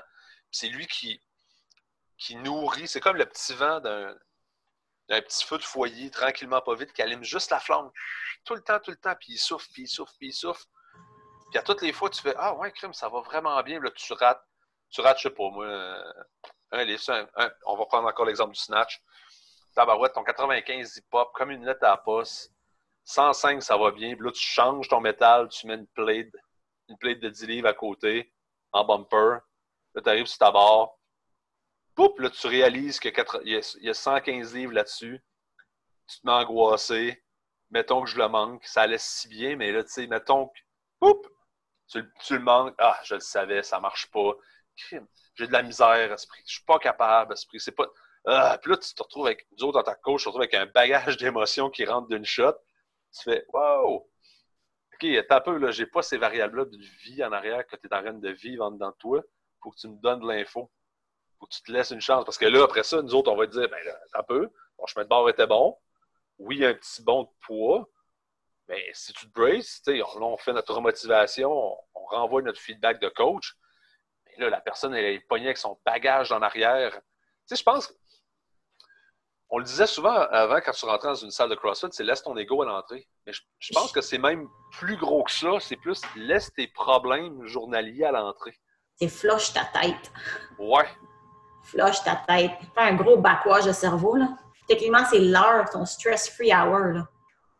C'est 0.49 0.69
lui 0.69 0.87
qui, 0.87 1.21
qui 2.21 2.35
nourrit, 2.35 2.87
c'est 2.87 2.99
comme 2.99 3.17
le 3.17 3.25
petit 3.25 3.55
vent 3.55 3.79
d'un 3.79 4.15
petit 5.09 5.43
feu 5.43 5.57
de 5.57 5.63
foyer, 5.63 6.11
tranquillement, 6.11 6.61
pas 6.61 6.75
vite, 6.75 6.93
qui 6.93 7.01
allume 7.01 7.23
juste 7.23 7.49
la 7.49 7.59
flamme. 7.59 7.89
Tout 8.45 8.53
le 8.53 8.61
temps, 8.61 8.79
tout 8.79 8.91
le 8.91 8.97
temps, 8.97 9.15
puis 9.19 9.33
il 9.33 9.37
souffle, 9.39 9.67
puis 9.73 9.83
il 9.83 9.87
souffle, 9.87 10.13
puis 10.19 10.27
il 10.27 10.33
souffle. 10.33 10.63
Puis 11.49 11.57
à 11.57 11.63
toutes 11.63 11.81
les 11.81 11.91
fois, 11.91 12.11
tu 12.11 12.21
fais 12.21 12.35
Ah 12.37 12.53
ouais, 12.55 12.71
crime, 12.71 12.93
ça 12.93 13.09
va 13.09 13.21
vraiment 13.21 13.61
bien. 13.63 13.79
Là, 13.79 13.89
tu 13.89 14.13
rates, 14.13 14.43
tu 14.91 15.01
rates, 15.01 15.17
je 15.17 15.23
sais 15.23 15.29
pas, 15.31 15.49
moi, 15.49 15.65
un, 16.71 16.83
livre, 16.83 17.01
un- 17.35 17.51
on 17.65 17.75
va 17.75 17.85
prendre 17.87 18.07
encore 18.07 18.25
l'exemple 18.25 18.53
du 18.53 18.59
snatch. 18.59 19.01
Tabarouette, 19.73 20.13
ton 20.13 20.23
95 20.23 20.97
hip-hop, 20.97 21.31
comme 21.33 21.49
une 21.49 21.65
lettre 21.65 21.83
à 21.83 21.89
la 21.89 21.97
poste. 21.97 22.53
105, 23.03 23.63
ça 23.63 23.77
va 23.77 23.89
bien. 23.89 24.15
Puis 24.15 24.23
là, 24.25 24.31
tu 24.31 24.41
changes 24.41 24.87
ton 24.87 25.01
métal, 25.01 25.49
tu 25.49 25.65
mets 25.65 25.73
une 25.73 25.87
plate, 25.87 26.27
une 26.87 26.97
plate 26.99 27.19
de 27.19 27.29
10 27.29 27.47
livres 27.47 27.67
à 27.67 27.73
côté, 27.73 28.31
en 28.73 28.85
bumper. 28.85 29.39
Là, 29.95 30.01
tu 30.03 30.09
arrives 30.09 30.27
sur 30.27 30.37
ta 30.37 30.51
barre. 30.51 30.91
Poup, 31.95 32.19
là, 32.19 32.29
tu 32.29 32.47
réalises 32.47 32.99
qu'il 32.99 33.11
y, 33.45 33.49
y 33.51 33.55
a- 33.57 33.75
il 33.79 33.85
y 33.85 33.89
a 33.89 33.93
115 33.93 34.53
livres 34.53 34.73
là-dessus. 34.73 35.21
Tu 36.07 36.19
te 36.21 36.27
mets 36.27 36.33
angoissé. 36.33 37.23
Mettons 37.71 38.03
que 38.03 38.09
je 38.09 38.17
le 38.17 38.27
manque. 38.29 38.65
Ça 38.65 38.83
allait 38.83 38.97
si 38.99 39.27
bien, 39.29 39.55
mais 39.57 39.71
là, 39.71 39.83
tu 39.83 39.91
sais, 39.91 40.07
mettons 40.07 40.47
que. 40.47 40.59
Poup, 40.99 41.27
tu, 41.89 42.01
le- 42.35 42.39
manques. 42.39 42.75
Ah, 42.79 42.99
je 43.05 43.15
le 43.15 43.21
savais, 43.21 43.63
ça 43.63 43.79
marche 43.79 44.09
pas. 44.11 44.33
J'ai 45.35 45.47
de 45.47 45.51
la 45.53 45.63
misère, 45.63 46.11
esprit. 46.13 46.41
Je 46.47 46.53
suis 46.55 46.63
pas 46.65 46.79
capable, 46.79 47.33
esprit. 47.33 47.59
C'est 47.59 47.71
pas. 47.73 47.87
Ah, 48.25 48.57
puis 48.61 48.71
là, 48.71 48.77
tu 48.77 48.93
te 48.93 49.03
retrouves 49.03 49.27
avec. 49.27 49.47
Nous 49.57 49.65
autres, 49.65 49.79
dans 49.79 49.83
ta 49.83 49.95
coach, 49.95 50.21
tu 50.21 50.25
te 50.25 50.29
retrouves 50.29 50.41
avec 50.43 50.53
un 50.55 50.65
bagage 50.67 51.17
d'émotions 51.17 51.69
qui 51.69 51.85
rentre 51.85 52.07
d'une 52.09 52.25
shot. 52.25 52.53
Tu 53.13 53.23
fais 53.23 53.45
Wow! 53.53 54.07
OK, 54.95 55.05
attends 55.17 55.35
un 55.37 55.41
peu, 55.41 55.57
là, 55.57 55.71
j'ai 55.71 55.85
pas 55.87 56.01
ces 56.01 56.17
variables-là 56.17 56.65
de 56.65 56.77
vie 57.05 57.23
en 57.23 57.31
arrière 57.31 57.65
que 57.67 57.75
tu 57.75 57.87
es 57.87 57.93
en 57.95 58.01
train 58.01 58.13
de 58.13 58.29
vivre 58.29 58.65
en 58.65 58.71
dedans 58.71 58.91
de 58.91 58.95
toi. 58.99 59.21
faut 59.61 59.71
que 59.71 59.77
tu 59.77 59.87
me 59.89 59.97
donnes 60.01 60.21
de 60.21 60.27
l'info. 60.27 60.71
Faut 61.41 61.47
que 61.47 61.55
tu 61.55 61.63
te 61.63 61.71
laisses 61.71 61.89
une 61.89 62.01
chance. 62.01 62.23
Parce 62.23 62.37
que 62.37 62.45
là, 62.45 62.63
après 62.63 62.83
ça, 62.83 63.01
nous 63.01 63.15
autres, 63.15 63.31
on 63.31 63.35
va 63.35 63.47
te 63.47 63.51
dire, 63.51 63.67
ben 63.67 63.83
là, 63.83 63.99
un 64.13 64.23
peu, 64.23 64.49
ton 64.77 64.85
chemin 64.85 65.03
de 65.03 65.09
bord 65.09 65.27
était 65.29 65.47
bon. 65.47 65.77
Oui, 66.37 66.63
un 66.63 66.73
petit 66.75 67.03
bon 67.03 67.23
de 67.23 67.29
poids. 67.45 67.89
Mais 68.67 68.89
si 68.93 69.11
tu 69.11 69.27
te 69.27 69.31
braces, 69.33 69.81
on, 69.87 70.21
on 70.21 70.37
fait 70.37 70.53
notre 70.53 70.73
remotivation, 70.73 71.51
on, 71.51 71.77
on, 71.95 72.05
renvoie 72.05 72.41
notre 72.41 72.61
feedback 72.61 73.01
de 73.01 73.09
coach. 73.09 73.55
Mais 74.25 74.43
là, 74.43 74.49
la 74.49 74.61
personne, 74.61 74.93
elle 74.93 75.05
est 75.05 75.19
pognée 75.21 75.47
avec 75.47 75.57
son 75.57 75.79
bagage 75.85 76.31
en 76.31 76.41
arrière. 76.41 76.93
Tu 76.93 76.99
sais, 77.47 77.55
je 77.57 77.63
pense, 77.63 77.93
on 79.49 79.57
le 79.57 79.65
disait 79.65 79.87
souvent 79.87 80.15
avant 80.15 80.61
quand 80.61 80.71
tu 80.71 80.85
rentrais 80.85 81.09
dans 81.09 81.15
une 81.15 81.31
salle 81.31 81.49
de 81.49 81.55
CrossFit, 81.55 81.87
c'est 81.91 82.05
laisse 82.05 82.23
ton 82.23 82.37
ego 82.37 82.61
à 82.61 82.65
l'entrée. 82.65 83.07
Mais 83.25 83.33
je, 83.33 83.73
pense 83.73 83.91
que 83.91 83.99
c'est 83.99 84.17
même 84.17 84.47
plus 84.71 84.95
gros 84.95 85.23
que 85.23 85.31
ça. 85.31 85.59
C'est 85.59 85.75
plus 85.75 86.01
laisse 86.15 86.53
tes 86.53 86.67
problèmes 86.67 87.45
journaliers 87.45 88.05
à 88.05 88.11
l'entrée. 88.11 88.57
C'est 88.95 89.09
flush 89.09 89.51
ta 89.51 89.65
tête. 89.65 90.11
Ouais. 90.57 90.87
Flush 91.71 92.03
ta 92.03 92.21
tête. 92.27 92.51
Fais 92.75 92.81
un 92.81 92.95
gros 92.95 93.17
backwash 93.17 93.65
de 93.65 93.71
cerveau. 93.71 94.15
Là. 94.15 94.37
Techniquement, 94.67 95.05
c'est 95.09 95.19
l'heure, 95.19 95.69
ton 95.69 95.85
stress-free 95.85 96.53
hour. 96.53 96.93
Là. 96.93 97.07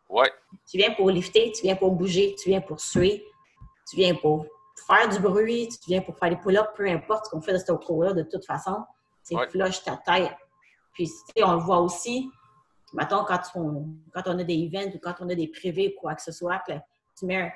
Ouais. 0.08 0.30
Tu 0.70 0.76
viens 0.76 0.92
pour 0.92 1.10
lifter, 1.10 1.52
tu 1.52 1.62
viens 1.62 1.76
pour 1.76 1.92
bouger, 1.92 2.34
tu 2.38 2.50
viens 2.50 2.60
pour 2.60 2.78
suer, 2.78 3.24
tu 3.88 3.96
viens 3.96 4.14
pour 4.14 4.46
faire 4.86 5.08
du 5.08 5.18
bruit, 5.18 5.68
tu 5.68 5.88
viens 5.88 6.02
pour 6.02 6.18
faire 6.18 6.30
des 6.30 6.36
pull-ups, 6.36 6.68
peu 6.76 6.86
importe 6.88 7.26
ce 7.26 7.30
qu'on 7.30 7.40
fait 7.40 7.54
de 7.54 7.58
ce 7.58 7.72
cours-là, 7.72 8.12
de 8.12 8.22
toute 8.22 8.44
façon. 8.44 8.84
C'est 9.22 9.36
flush 9.50 9.82
ta 9.82 9.96
tête. 9.96 10.36
Puis, 10.92 11.10
on 11.42 11.52
le 11.52 11.60
voit 11.60 11.78
aussi, 11.78 12.30
mettons, 12.92 13.24
quand 13.24 13.40
on, 13.54 13.86
quand 14.12 14.22
on 14.26 14.38
a 14.38 14.44
des 14.44 14.70
events 14.70 14.94
ou 14.94 14.98
quand 14.98 15.14
on 15.20 15.28
a 15.30 15.34
des 15.34 15.48
privés 15.48 15.94
ou 15.96 16.00
quoi 16.00 16.14
que 16.14 16.22
ce 16.22 16.32
soit, 16.32 16.58
que 16.66 16.72
tu 17.18 17.24
mets 17.24 17.52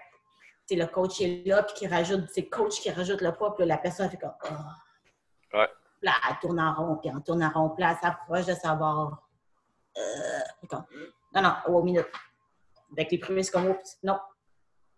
le 0.70 0.86
coach 0.86 1.20
est 1.20 1.46
là, 1.46 1.62
puis 1.62 1.74
qui 1.74 1.86
rajoute, 1.86 2.24
c'est 2.32 2.40
le 2.40 2.48
coach 2.48 2.80
qui 2.80 2.90
rajoute 2.90 3.20
le 3.20 3.32
poids, 3.32 3.54
puis 3.54 3.64
la 3.66 3.78
personne 3.78 4.10
fait 4.10 4.16
comme. 4.16 4.32
Oh. 4.50 5.56
Ouais. 5.58 5.68
Là, 6.06 6.12
elle 6.30 6.38
tourne 6.38 6.60
en 6.60 6.72
rond, 6.72 6.96
puis 6.98 7.10
elle 7.12 7.20
tourne 7.24 7.42
en 7.42 7.50
rond, 7.50 7.70
puis 7.70 7.82
là, 7.82 7.90
elle 7.90 7.98
s'approche 7.98 8.46
de 8.46 8.54
savoir. 8.54 9.28
Euh, 9.96 10.76
non, 11.34 11.42
non, 11.42 11.56
au 11.66 11.82
minute. 11.82 12.06
Avec 12.92 13.10
les 13.10 13.18
premiers, 13.18 13.44
comme, 13.46 13.76
non, 14.04 14.20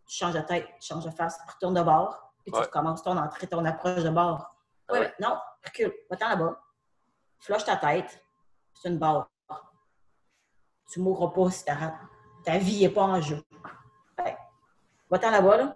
tu 0.07 0.17
changes 0.19 0.35
de 0.35 0.41
tête, 0.41 0.69
tu 0.79 0.87
changes 0.87 1.07
de 1.07 1.11
face, 1.11 1.39
tu 1.39 1.51
retournes 1.51 1.75
de 1.75 1.83
bord, 1.83 2.35
puis 2.45 2.53
tu 2.53 2.59
recommences 2.59 3.03
ton 3.03 3.17
entrée, 3.17 3.47
ton 3.47 3.65
approche 3.65 4.03
de 4.03 4.11
bord. 4.11 4.55
Ouais, 4.91 5.11
non, 5.19 5.39
recule, 5.65 5.95
va-t'en 6.11 6.29
là-bas, 6.29 6.61
flush 7.39 7.65
ta 7.65 7.77
tête, 7.77 8.23
c'est 8.75 8.91
une 8.91 8.99
barre. 8.99 9.31
Tu 10.91 11.01
mourras 11.01 11.29
pas 11.29 11.51
si 11.51 11.65
ta, 11.65 11.99
ta 12.45 12.59
vie 12.59 12.83
n'est 12.83 12.93
pas 12.93 13.03
en 13.05 13.21
jeu. 13.23 13.43
Va-t'en 15.11 15.31
là-bas, 15.31 15.57
là. 15.57 15.75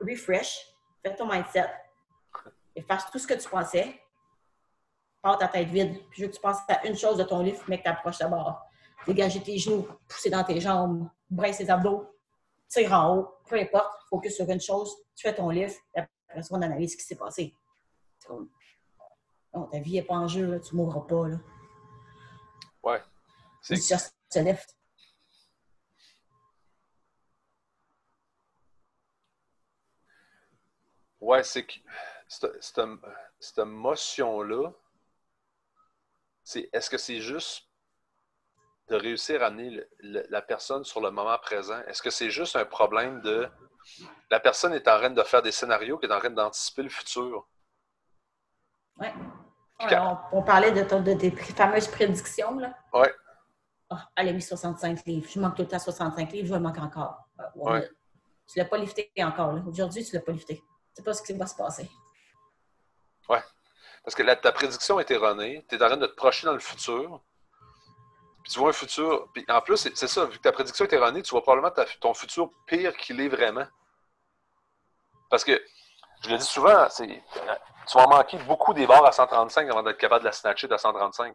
Refresh. 0.00 0.72
Fais 1.02 1.16
ton 1.16 1.26
mindset. 1.26 1.68
Efface 2.74 3.10
tout 3.10 3.18
ce 3.18 3.26
que 3.26 3.34
tu 3.34 3.48
pensais. 3.48 4.00
Pars 5.20 5.38
ta 5.38 5.48
tête 5.48 5.68
vide. 5.68 5.98
Puis 6.10 6.20
je 6.20 6.22
veux 6.22 6.28
que 6.28 6.34
tu 6.34 6.40
penses 6.40 6.58
à 6.68 6.86
une 6.86 6.96
chose 6.96 7.16
de 7.16 7.24
ton 7.24 7.42
livre, 7.42 7.62
mec, 7.68 7.82
t'approches 7.82 8.18
ta 8.18 8.28
barre. 8.28 8.66
Dégager 9.06 9.42
tes 9.42 9.58
genoux, 9.58 9.86
pousser 10.08 10.30
dans 10.30 10.44
tes 10.44 10.60
jambes, 10.60 11.08
brace 11.28 11.58
tes 11.58 11.68
abdos, 11.70 12.06
tire 12.68 12.92
en 12.92 13.16
haut, 13.16 13.34
peu 13.48 13.58
importe, 13.58 13.92
focus 14.08 14.36
sur 14.36 14.48
une 14.48 14.60
chose, 14.60 14.94
tu 15.14 15.26
fais 15.26 15.34
ton 15.34 15.50
livre, 15.50 15.74
après 15.94 16.42
ça, 16.42 16.54
on 16.54 16.62
analyse 16.62 16.92
ce 16.92 16.96
qui 16.96 17.04
s'est 17.04 17.16
passé. 17.16 17.54
Non, 19.52 19.66
ta 19.66 19.80
vie 19.80 19.94
n'est 19.94 20.02
pas 20.02 20.14
en 20.14 20.28
jeu, 20.28 20.46
là, 20.46 20.60
tu 20.60 20.74
ne 20.74 20.82
mourras 20.82 21.00
pas. 21.00 21.28
Là. 21.28 21.36
Ouais. 22.82 23.02
C'est 23.60 23.76
juste 23.76 24.14
lift. 24.36 24.76
Ouais, 31.20 31.42
c'est 31.44 31.64
que 31.64 31.74
cette, 32.32 33.58
motion-là, 33.58 34.70
c'est 36.42 36.68
est-ce 36.72 36.90
que 36.90 36.98
c'est 36.98 37.20
juste 37.20 37.68
de 38.88 38.96
réussir 38.96 39.42
à 39.42 39.46
amener 39.46 39.82
la 40.00 40.42
personne 40.42 40.84
sur 40.84 41.00
le 41.00 41.10
moment 41.10 41.38
présent? 41.38 41.80
Est-ce 41.86 42.02
que 42.02 42.10
c'est 42.10 42.30
juste 42.30 42.56
un 42.56 42.64
problème 42.64 43.20
de 43.20 43.48
la 44.30 44.40
personne 44.40 44.72
est 44.72 44.88
en 44.88 44.98
train 44.98 45.10
de 45.10 45.22
faire 45.22 45.42
des 45.42 45.52
scénarios, 45.52 45.98
qui 45.98 46.06
est 46.06 46.12
en 46.12 46.18
train 46.18 46.30
d'anticiper 46.30 46.82
le 46.82 46.88
futur? 46.88 47.46
Oui. 48.98 49.08
on, 50.32 50.42
parlait 50.42 50.72
de, 50.72 50.82
de, 50.82 51.14
des 51.14 51.30
fameuses 51.30 51.88
prédictions. 51.88 52.56
Oui. 52.92 53.08
Oh, 53.90 53.96
elle 54.16 54.28
a 54.28 54.32
mis 54.32 54.42
65 54.42 55.04
livres. 55.04 55.28
Je 55.28 55.40
manque 55.40 55.56
tout 55.56 55.62
le 55.62 55.68
temps 55.68 55.78
65 55.78 56.32
livres, 56.32 56.48
je 56.48 56.54
le 56.54 56.60
manque 56.60 56.78
encore. 56.78 57.28
Euh, 57.40 57.44
ouais. 57.56 57.90
Tu 58.46 58.58
ne 58.58 58.64
l'as 58.64 58.68
pas 58.68 58.78
lifté 58.78 59.12
encore. 59.18 59.54
Aujourd'hui, 59.66 60.04
tu 60.04 60.14
ne 60.14 60.20
l'as 60.20 60.24
pas 60.24 60.32
lifté. 60.32 60.56
Tu 60.56 60.62
ne 60.62 60.96
sais 60.96 61.02
pas 61.02 61.14
ce 61.14 61.22
qui 61.22 61.32
va 61.34 61.46
se 61.46 61.56
passer. 61.56 61.90
Oui. 63.32 63.38
Parce 64.04 64.14
que 64.14 64.22
ta 64.34 64.52
prédiction 64.52 65.00
est 65.00 65.10
erronée. 65.10 65.64
Tu 65.68 65.76
es 65.76 65.82
en 65.82 65.86
train 65.86 65.96
de 65.96 66.06
te 66.06 66.14
projeter 66.14 66.46
dans 66.46 66.52
le 66.52 66.58
futur. 66.58 67.20
Puis 68.42 68.52
tu 68.52 68.58
vois 68.58 68.70
un 68.70 68.72
futur. 68.72 69.28
Puis 69.32 69.44
en 69.48 69.60
plus, 69.60 69.76
c'est 69.76 70.08
ça, 70.08 70.24
vu 70.24 70.38
que 70.38 70.42
ta 70.42 70.52
prédiction 70.52 70.84
est 70.84 70.92
erronée, 70.92 71.22
tu 71.22 71.30
vois 71.30 71.42
probablement 71.42 71.72
ton 72.00 72.14
futur 72.14 72.50
pire 72.66 72.96
qu'il 72.96 73.20
est 73.20 73.28
vraiment. 73.28 73.66
Parce 75.30 75.44
que, 75.44 75.62
je 76.24 76.30
le 76.30 76.38
dis 76.38 76.44
souvent, 76.44 76.88
c'est 76.90 77.22
tu 77.88 77.98
vas 77.98 78.06
manquer 78.06 78.38
beaucoup 78.38 78.74
des 78.74 78.86
barres 78.86 79.06
à 79.06 79.12
135 79.12 79.68
avant 79.68 79.82
d'être 79.82 79.98
capable 79.98 80.22
de 80.22 80.26
la 80.26 80.32
snatcher 80.32 80.70
à 80.70 80.78
135. 80.78 81.34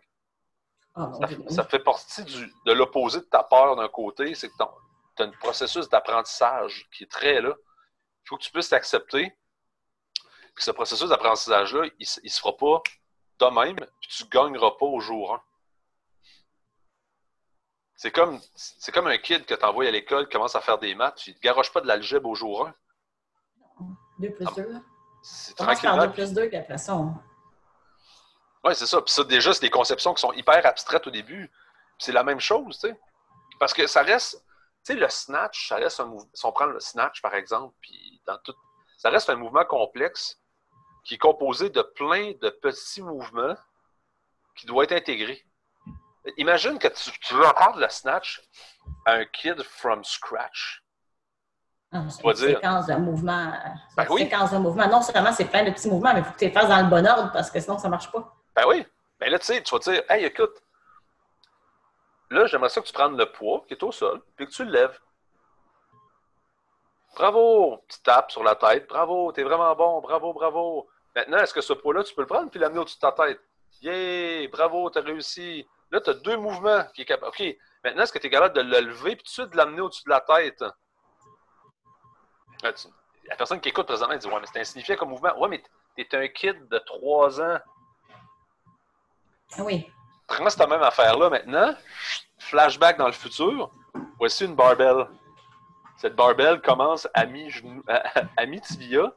Ah, 0.95 1.11
ça, 1.49 1.63
fait 1.63 1.79
partie 1.79 2.23
de 2.23 2.73
l'opposé 2.73 3.19
de 3.19 3.25
ta 3.25 3.43
peur 3.43 3.75
d'un 3.75 3.87
côté, 3.87 4.33
c'est 4.33 4.49
que 4.49 4.53
tu 4.57 5.23
as 5.23 5.25
un 5.25 5.31
processus 5.39 5.87
d'apprentissage 5.89 6.87
qui 6.91 7.03
est 7.03 7.11
très 7.11 7.41
là. 7.41 7.53
Il 8.23 8.27
faut 8.27 8.37
que 8.37 8.43
tu 8.43 8.51
puisses 8.51 8.69
t'accepter. 8.69 9.31
Puis 10.57 10.63
ce 10.63 10.71
processus 10.71 11.09
d'apprentissage-là, 11.09 11.85
il 11.99 12.07
ne 12.23 12.29
se 12.29 12.39
fera 12.39 12.57
pas 12.57 12.81
de 13.39 13.45
même, 13.45 13.75
puis 13.75 14.09
tu 14.09 14.23
ne 14.23 14.29
gagneras 14.29 14.71
pas 14.71 14.87
au 14.87 14.99
jour 14.99 15.35
1. 15.35 15.41
C'est 17.95 18.09
comme, 18.09 18.39
c'est 18.55 18.91
comme 18.91 19.05
un 19.05 19.19
kid 19.19 19.45
que 19.45 19.53
tu 19.53 19.63
envoies 19.63 19.87
à 19.87 19.91
l'école 19.91 20.25
qui 20.27 20.33
commence 20.33 20.55
à 20.55 20.61
faire 20.61 20.79
des 20.79 20.95
maths, 20.95 21.17
tu 21.17 21.31
ne 21.31 21.37
garoches 21.37 21.71
pas 21.71 21.81
de 21.81 21.85
l'algèbre 21.87 22.27
au 22.27 22.33
jour 22.33 22.67
1. 22.67 22.75
2 24.17 24.33
plus 24.33 24.45
2. 24.55 24.71
Ah, 24.73 24.81
c'est 25.21 25.55
tranquillement. 25.55 26.07
2 26.07 26.11
plus 26.11 26.33
2, 26.33 26.47
puis 26.47 26.57
après 26.57 26.79
ça, 26.79 26.95
Oui, 28.63 28.73
c'est 28.73 28.87
ça. 28.87 28.99
Puis 28.99 29.13
ça, 29.13 29.23
déjà, 29.25 29.53
c'est 29.53 29.61
des 29.61 29.69
conceptions 29.69 30.15
qui 30.15 30.21
sont 30.21 30.33
hyper 30.33 30.65
abstraites 30.65 31.05
au 31.05 31.11
début. 31.11 31.51
C'est 31.99 32.11
la 32.13 32.23
même 32.23 32.39
chose, 32.39 32.79
tu 32.79 32.87
sais. 32.87 32.99
Parce 33.59 33.75
que 33.75 33.85
ça 33.85 34.01
reste, 34.01 34.43
tu 34.83 34.93
sais, 34.93 34.95
le 34.95 35.07
snatch, 35.07 35.67
ça 35.67 35.75
reste 35.75 35.99
un 35.99 36.05
mouvement. 36.05 36.31
Si 36.33 36.45
on 36.47 36.51
prend 36.51 36.65
le 36.65 36.79
snatch, 36.79 37.21
par 37.21 37.35
exemple, 37.35 37.75
puis 37.79 38.19
dans 38.25 38.39
tout. 38.39 38.55
Ça 38.97 39.11
reste 39.11 39.29
un 39.29 39.35
mouvement 39.35 39.63
complexe 39.63 40.39
qui 41.07 41.13
est 41.13 41.17
composé 41.17 41.69
de 41.69 41.81
plein 41.81 42.33
de 42.41 42.49
petits 42.49 43.01
mouvements 43.01 43.55
qui 44.55 44.65
doivent 44.65 44.83
être 44.83 44.91
intégrés. 44.91 45.41
Imagine 46.35 46.77
que 46.77 46.89
tu, 46.89 47.11
tu 47.21 47.33
veux 47.33 47.45
apprendre 47.45 47.79
le 47.79 47.87
snatch 47.87 48.41
à 49.05 49.13
un 49.13 49.25
kid 49.25 49.63
from 49.63 50.03
scratch. 50.03 50.83
Ah, 51.93 52.03
c'est 52.09 52.21
une 52.21 52.35
séquence 52.35 52.87
de 52.87 52.95
mouvement. 52.95 53.53
Ben 53.95 54.05
oui. 54.09 54.23
séquence 54.23 54.51
de 54.51 54.57
mouvement. 54.57 54.85
Non 54.89 55.01
seulement 55.01 55.31
c'est 55.31 55.45
plein 55.45 55.63
de 55.63 55.71
petits 55.71 55.89
mouvements, 55.89 56.13
mais 56.13 56.19
il 56.19 56.25
faut 56.25 56.33
que 56.33 56.39
tu 56.39 56.45
les 56.45 56.51
fasses 56.51 56.67
dans 56.67 56.81
le 56.81 56.89
bon 56.89 57.07
ordre 57.07 57.31
parce 57.31 57.49
que 57.49 57.61
sinon 57.61 57.77
ça 57.77 57.87
ne 57.87 57.91
marche 57.91 58.11
pas. 58.11 58.35
Ben 58.53 58.63
oui. 58.67 58.85
Ben 59.17 59.31
là, 59.31 59.39
tu 59.39 59.45
sais, 59.45 59.63
tu 59.63 59.73
vas 59.73 59.79
te 59.79 59.89
dire, 59.89 60.03
hey, 60.09 60.25
écoute, 60.25 60.61
là, 62.29 62.45
j'aimerais 62.47 62.69
ça 62.69 62.81
que 62.81 62.87
tu 62.87 62.93
prennes 62.93 63.15
le 63.15 63.31
poids 63.31 63.63
qui 63.65 63.73
est 63.73 63.83
au 63.83 63.93
sol, 63.93 64.21
puis 64.35 64.45
que 64.45 64.51
tu 64.51 64.65
le 64.65 64.71
lèves. 64.71 64.99
Bravo! 67.15 67.81
Tu 67.87 67.97
tapes 68.01 68.31
sur 68.31 68.43
la 68.43 68.55
tête. 68.55 68.89
Bravo, 68.89 69.31
t'es 69.31 69.43
vraiment 69.43 69.73
bon. 69.73 70.01
Bravo, 70.01 70.33
bravo. 70.33 70.89
Maintenant, 71.17 71.39
est-ce 71.39 71.53
que 71.55 71.61
ce 71.61 71.73
poids-là, 71.73 72.03
tu 72.03 72.13
peux 72.13 72.21
le 72.21 72.27
prendre 72.27 72.51
puis 72.51 72.59
l'amener 72.59 72.77
au-dessus 72.77 72.97
de 72.97 73.01
ta 73.01 73.11
tête? 73.11 73.41
Yeah! 73.81 74.47
Bravo, 74.49 74.87
t'as 74.91 75.01
réussi. 75.01 75.67
Là, 75.89 75.99
tu 75.99 76.11
as 76.11 76.13
deux 76.13 76.37
mouvements 76.37 76.83
qui 76.93 77.01
est 77.01 77.05
capable. 77.05 77.29
OK. 77.29 77.43
Maintenant, 77.83 78.03
est-ce 78.03 78.13
que 78.13 78.19
tu 78.19 78.27
es 78.27 78.29
capable 78.29 78.55
de 78.55 78.61
le 78.61 78.81
lever 78.81 79.15
puis 79.15 79.23
tout 79.23 79.23
de 79.23 79.29
suite 79.29 79.49
de 79.49 79.57
l'amener 79.57 79.81
au-dessus 79.81 80.03
de 80.05 80.11
la 80.11 80.21
tête? 80.21 80.63
La 82.61 83.35
personne 83.35 83.59
qui 83.59 83.69
écoute 83.69 83.87
présentement 83.87 84.15
dit 84.15 84.27
Ouais, 84.27 84.39
mais 84.39 84.45
c'est 84.53 84.59
insignifiant 84.59 84.95
comme 84.95 85.09
mouvement. 85.09 85.35
Ouais, 85.39 85.49
mais 85.49 85.63
t'es 85.95 86.15
un 86.15 86.27
kid 86.27 86.67
de 86.67 86.77
3 86.77 87.41
ans. 87.41 87.57
Ah 89.57 89.63
oui. 89.63 89.91
Prends 90.27 90.47
cette 90.51 90.69
même 90.69 90.83
affaire-là 90.83 91.31
maintenant. 91.31 91.73
Flashback 92.37 92.99
dans 92.99 93.07
le 93.07 93.13
futur. 93.13 93.71
Voici 94.19 94.45
une 94.45 94.53
barbelle. 94.53 95.07
Cette 95.95 96.15
barbelle 96.15 96.61
commence 96.61 97.07
à 97.15 97.25
mi-tibia. 98.45 99.11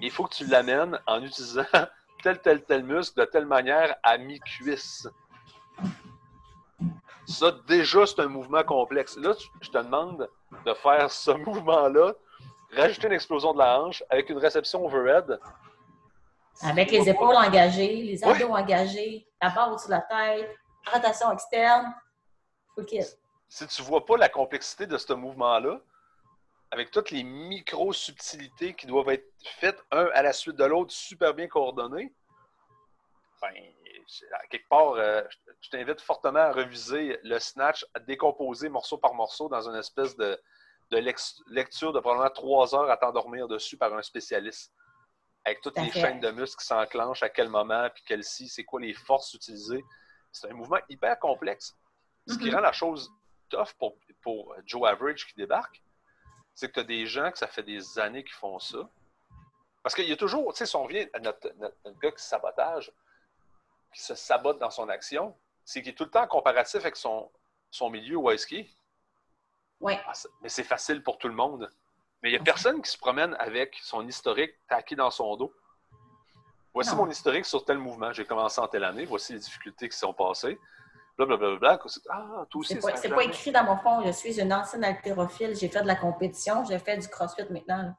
Il 0.00 0.10
faut 0.10 0.24
que 0.24 0.34
tu 0.34 0.46
l'amènes 0.46 0.98
en 1.06 1.22
utilisant 1.22 1.64
tel, 2.22 2.40
tel, 2.40 2.64
tel 2.64 2.84
muscle 2.84 3.20
de 3.20 3.24
telle 3.24 3.46
manière 3.46 3.96
à 4.02 4.18
mi-cuisse. 4.18 5.08
Ça, 7.26 7.52
déjà, 7.66 8.06
c'est 8.06 8.20
un 8.20 8.28
mouvement 8.28 8.62
complexe. 8.62 9.16
Là, 9.18 9.34
je 9.60 9.70
te 9.70 9.78
demande 9.78 10.28
de 10.64 10.74
faire 10.74 11.10
ce 11.10 11.30
mouvement-là 11.46 12.14
rajouter 12.76 13.06
une 13.06 13.12
explosion 13.12 13.52
de 13.52 13.58
la 13.58 13.80
hanche 13.80 14.02
avec 14.10 14.28
une 14.30 14.38
réception 14.38 14.84
overhead. 14.84 15.38
Avec 16.62 16.90
les 16.90 17.08
épaules 17.08 17.36
engagées, 17.36 18.02
les 18.02 18.24
abdos 18.24 18.52
engagés, 18.52 19.26
la 19.40 19.50
barre 19.50 19.72
au-dessus 19.72 19.86
de 19.86 19.92
la 19.92 20.00
tête, 20.00 20.56
rotation 20.92 21.32
externe. 21.32 21.94
OK. 22.76 22.94
Si 23.48 23.66
tu 23.66 23.82
ne 23.82 23.86
vois 23.86 24.04
pas 24.04 24.16
la 24.16 24.28
complexité 24.28 24.86
de 24.86 24.98
ce 24.98 25.12
mouvement-là, 25.12 25.80
avec 26.70 26.90
toutes 26.90 27.10
les 27.10 27.22
micro-subtilités 27.22 28.74
qui 28.74 28.86
doivent 28.86 29.08
être 29.08 29.30
faites 29.58 29.82
un 29.90 30.06
à 30.12 30.22
la 30.22 30.32
suite 30.32 30.56
de 30.56 30.64
l'autre, 30.64 30.92
super 30.92 31.34
bien 31.34 31.48
coordonnées, 31.48 32.12
ben, 33.40 33.54
quelque 34.50 34.68
part, 34.68 34.92
euh, 34.92 35.22
je 35.60 35.70
t'invite 35.70 36.00
fortement 36.00 36.40
à 36.40 36.52
reviser 36.52 37.18
le 37.22 37.38
snatch, 37.38 37.86
à 37.94 38.00
décomposer 38.00 38.68
morceau 38.68 38.98
par 38.98 39.14
morceau 39.14 39.48
dans 39.48 39.68
une 39.68 39.76
espèce 39.76 40.16
de, 40.16 40.38
lecture 40.90 41.92
de 41.92 42.00
probablement 42.00 42.30
trois 42.30 42.74
heures 42.74 42.90
à 42.90 42.96
t'endormir 42.96 43.48
dessus 43.48 43.76
par 43.76 43.94
un 43.94 44.02
spécialiste. 44.02 44.72
Avec 45.44 45.60
toutes 45.62 45.78
les 45.78 45.90
chaînes 45.90 46.20
de 46.20 46.30
muscles 46.30 46.60
qui 46.60 46.66
s'enclenchent, 46.66 47.22
à 47.22 47.30
quel 47.30 47.48
moment, 47.48 47.88
puis 47.94 48.02
quelle 48.06 48.24
si, 48.24 48.48
c'est 48.48 48.64
quoi 48.64 48.80
les 48.80 48.92
forces 48.92 49.32
utilisées. 49.34 49.84
C'est 50.32 50.50
un 50.50 50.54
mouvement 50.54 50.80
hyper 50.88 51.18
complexe. 51.18 51.74
Ce 52.26 52.36
qui 52.36 52.50
mm-hmm. 52.50 52.54
rend 52.56 52.60
la 52.60 52.72
chose 52.72 53.10
tough 53.48 53.72
pour, 53.78 53.96
pour 54.20 54.54
Joe 54.66 54.86
Average 54.86 55.26
qui 55.26 55.34
débarque, 55.36 55.82
c'est 56.58 56.66
que 56.66 56.72
tu 56.72 56.80
as 56.80 56.84
des 56.84 57.06
gens 57.06 57.30
que 57.30 57.38
ça 57.38 57.46
fait 57.46 57.62
des 57.62 58.00
années 58.00 58.24
qui 58.24 58.32
font 58.32 58.58
ça. 58.58 58.78
Parce 59.80 59.94
qu'il 59.94 60.08
y 60.08 60.12
a 60.12 60.16
toujours, 60.16 60.52
tu 60.52 60.58
sais, 60.58 60.66
si 60.66 60.74
on 60.74 60.82
revient 60.82 61.08
à 61.12 61.20
notre, 61.20 61.52
gars 62.02 62.10
qui 62.10 62.20
sabotage, 62.20 62.90
qui 63.94 64.02
se 64.02 64.16
sabote 64.16 64.58
dans 64.58 64.70
son 64.70 64.88
action, 64.88 65.36
c'est 65.64 65.82
qu'il 65.82 65.92
est 65.92 65.94
tout 65.94 66.02
le 66.06 66.10
temps 66.10 66.26
comparatif 66.26 66.80
avec 66.80 66.96
son, 66.96 67.30
son 67.70 67.90
milieu 67.90 68.16
où 68.16 68.28
est-ce 68.32 68.44
qu'il 68.44 68.66
Oui. 69.78 69.94
Ah, 70.04 70.12
mais 70.42 70.48
c'est 70.48 70.64
facile 70.64 71.00
pour 71.04 71.18
tout 71.18 71.28
le 71.28 71.34
monde. 71.34 71.70
Mais 72.24 72.30
il 72.30 72.32
n'y 72.32 72.40
a 72.40 72.42
personne 72.42 72.82
qui 72.82 72.90
se 72.90 72.98
promène 72.98 73.36
avec 73.38 73.78
son 73.80 74.04
historique 74.08 74.54
taqué 74.66 74.96
dans 74.96 75.12
son 75.12 75.36
dos. 75.36 75.54
Voici 76.74 76.92
mon 76.96 77.08
historique 77.08 77.44
sur 77.44 77.64
tel 77.64 77.78
mouvement. 77.78 78.12
J'ai 78.12 78.24
commencé 78.24 78.60
en 78.60 78.66
telle 78.66 78.82
année. 78.82 79.04
Voici 79.04 79.32
les 79.32 79.38
difficultés 79.38 79.88
qui 79.88 79.96
sont 79.96 80.12
passées. 80.12 80.58
Blablabla. 81.26 81.80
Ah, 82.10 82.46
tout 82.48 82.62
C'est 82.62 82.80
pas, 82.80 82.92
pas, 82.92 83.24
écrit 83.24 83.50
dans 83.50 83.64
mon 83.64 83.76
fond. 83.76 84.02
Je 84.04 84.12
suis 84.12 84.40
une 84.40 84.52
ancienne 84.52 84.84
haltérophile. 84.84 85.56
J'ai 85.56 85.68
fait 85.68 85.82
de 85.82 85.86
la 85.86 85.96
compétition. 85.96 86.64
J'ai 86.64 86.78
fait 86.78 86.96
du 86.96 87.08
crossfit 87.08 87.42
maintenant. 87.50 87.94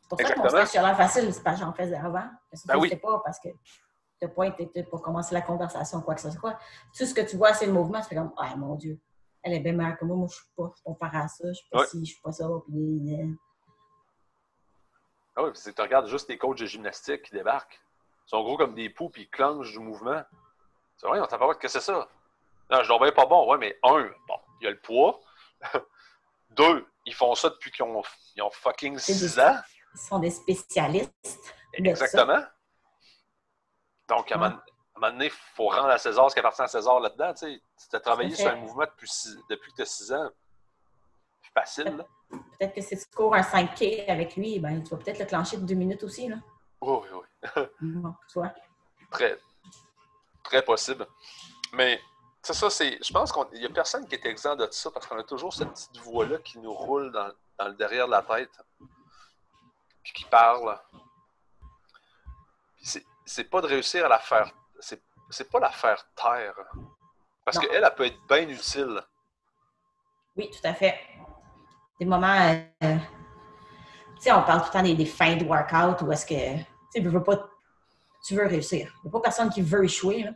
C'est 0.00 0.08
pour 0.08 0.20
ça 0.20 0.32
que 0.32 0.38
mon 0.38 0.48
stage 0.48 0.76
a 0.76 0.82
l'air 0.82 0.96
facile. 0.96 1.32
C'est 1.32 1.42
parce 1.42 1.58
que 1.58 1.66
j'en 1.66 1.72
faisais 1.72 1.96
avant. 1.96 2.28
Ben 2.66 2.78
oui. 2.78 2.94
pas 2.96 3.20
parce 3.24 3.38
que 3.38 3.48
tu 3.48 3.82
n'as 4.22 4.28
pas 4.28 4.46
été 4.46 4.82
pour 4.84 5.02
commencer 5.02 5.34
la 5.34 5.42
conversation, 5.42 6.00
quoi 6.00 6.14
que 6.14 6.20
ce 6.20 6.30
soit. 6.30 6.58
Tout 6.96 7.04
ce 7.04 7.12
que 7.14 7.20
tu 7.20 7.36
vois, 7.36 7.52
c'est 7.52 7.66
le 7.66 7.72
mouvement. 7.72 8.00
Tu 8.00 8.08
fais 8.08 8.16
comme, 8.16 8.32
ah, 8.38 8.56
mon 8.56 8.74
Dieu, 8.74 8.98
elle 9.42 9.52
est 9.52 9.60
bien 9.60 9.74
meilleure 9.74 9.98
que 9.98 10.04
moi. 10.06 10.16
Moi, 10.16 10.28
je 10.30 10.36
suis 10.36 10.46
pas 10.56 10.72
comparée 10.82 11.18
à 11.18 11.28
ça. 11.28 11.48
Je 11.48 11.52
suis 11.52 11.68
pas 11.70 11.86
ci, 11.86 12.00
je 12.00 12.12
suis 12.12 12.22
pas 12.22 12.32
ça. 12.32 12.48
Puis, 12.66 13.14
euh, 13.14 13.26
Ah 15.36 15.44
oui, 15.44 15.50
puis 15.52 15.74
tu 15.74 15.82
regardes 15.82 16.08
juste 16.08 16.28
les 16.30 16.38
coachs 16.38 16.58
de 16.58 16.66
gymnastique 16.66 17.24
qui 17.24 17.32
débarquent. 17.32 17.78
Ils 18.26 18.30
sont 18.30 18.42
gros 18.42 18.56
comme 18.56 18.74
des 18.74 18.88
poux, 18.90 19.10
puis 19.10 19.22
ils 19.22 19.28
clenchent 19.28 19.72
du 19.72 19.78
mouvement. 19.78 20.22
C'est 20.98 21.06
vrai, 21.06 21.20
on 21.20 21.26
t'a 21.26 21.38
pas 21.38 21.54
que 21.54 21.68
c'est 21.68 21.80
ça. 21.80 22.08
Non, 22.70 22.82
je 22.82 22.88
leur 22.88 23.14
pas 23.14 23.26
bon. 23.26 23.48
Ouais, 23.50 23.56
mais 23.56 23.78
un, 23.82 24.10
bon, 24.26 24.40
il 24.60 24.64
y 24.64 24.66
a 24.66 24.70
le 24.70 24.80
poids. 24.80 25.20
Deux, 26.50 26.86
ils 27.06 27.14
font 27.14 27.34
ça 27.34 27.50
depuis 27.50 27.70
qu'ils 27.70 27.84
ont, 27.84 28.02
ils 28.36 28.42
ont 28.42 28.50
fucking 28.50 28.98
six 28.98 29.38
ans. 29.38 29.56
Ils 29.94 30.00
sont 30.00 30.18
des 30.18 30.30
spécialistes. 30.30 31.54
Exactement. 31.72 32.42
Donc, 34.08 34.32
à 34.32 34.34
un 34.34 34.38
moment 34.38 35.12
donné, 35.12 35.26
il 35.26 35.30
faut 35.30 35.68
rendre 35.68 35.88
à 35.88 35.98
César 35.98 36.28
ce 36.30 36.34
qui 36.34 36.40
appartient 36.40 36.62
à 36.62 36.66
César 36.66 36.98
là-dedans. 37.00 37.32
Tu 37.34 37.60
as 37.92 38.00
travaillé 38.00 38.34
sur 38.34 38.48
un 38.48 38.56
mouvement 38.56 38.84
depuis, 38.84 39.10
depuis 39.48 39.70
que 39.70 39.76
tu 39.76 39.82
as 39.82 39.86
6 39.86 40.12
ans. 40.12 40.30
C'est 41.42 41.52
facile. 41.52 42.04
Peut-être 42.28 42.74
que 42.74 42.80
si 42.80 42.98
tu 42.98 43.06
cours 43.14 43.34
un 43.34 43.42
5K 43.42 44.10
avec 44.10 44.36
lui, 44.36 44.58
ben, 44.58 44.82
tu 44.82 44.90
vas 44.90 44.96
peut-être 44.96 45.20
le 45.20 45.24
clencher 45.26 45.56
de 45.58 45.64
deux 45.64 45.74
minutes 45.74 46.02
aussi. 46.02 46.28
Là. 46.28 46.36
Oui, 46.80 46.98
oui, 47.12 47.20
oui. 47.56 47.62
bon, 47.80 48.14
tu 48.30 48.38
vois. 48.38 48.52
Très, 49.10 49.38
très 50.48 50.62
possible. 50.62 51.06
Mais 51.74 52.00
c'est 52.42 52.54
ça, 52.54 52.70
c'est. 52.70 52.98
Je 53.02 53.12
pense 53.12 53.32
qu'il 53.32 53.60
n'y 53.60 53.66
a 53.66 53.70
personne 53.70 54.06
qui 54.06 54.14
est 54.14 54.26
exempt 54.26 54.56
de 54.56 54.68
ça 54.70 54.90
parce 54.90 55.06
qu'on 55.06 55.18
a 55.18 55.24
toujours 55.24 55.52
cette 55.52 55.70
petite 55.70 55.98
voix-là 55.98 56.38
qui 56.38 56.58
nous 56.58 56.72
roule 56.72 57.12
dans, 57.12 57.30
dans, 57.58 57.68
le 57.68 57.74
derrière 57.74 58.06
de 58.06 58.12
la 58.12 58.22
tête. 58.22 58.50
Puis 60.02 60.12
qui 60.12 60.24
parle. 60.24 60.78
C'est 63.26 63.44
pas 63.44 63.60
de 63.60 63.66
réussir 63.66 64.06
à 64.06 64.08
la 64.08 64.18
faire. 64.18 64.50
C'est 64.80 65.50
pas 65.50 65.60
la 65.60 65.70
faire 65.70 66.02
taire. 66.14 66.54
Parce 67.44 67.58
qu'elle, 67.58 67.84
elle 67.84 67.94
peut 67.94 68.06
être 68.06 68.26
bien 68.26 68.48
utile. 68.48 69.02
Oui, 70.36 70.50
tout 70.50 70.66
à 70.66 70.72
fait. 70.72 70.98
Des 72.00 72.06
moments. 72.06 72.54
Euh, 72.82 72.96
tu 74.16 74.22
sais, 74.22 74.32
on 74.32 74.42
parle 74.42 74.60
tout 74.60 74.68
le 74.68 74.72
temps 74.72 74.82
des, 74.82 75.06
fins 75.06 75.36
de 75.36 75.44
workout 75.44 76.00
où 76.02 76.12
est-ce 76.12 76.24
que. 76.24 76.62
Tu 76.94 77.02
veux 77.02 77.22
pas. 77.22 77.48
Tu 78.24 78.34
veux 78.34 78.46
réussir. 78.46 78.92
Il 79.02 79.06
n'y 79.06 79.10
a 79.10 79.12
pas 79.12 79.20
personne 79.20 79.50
qui 79.50 79.62
veut 79.62 79.84
échouer. 79.84 80.28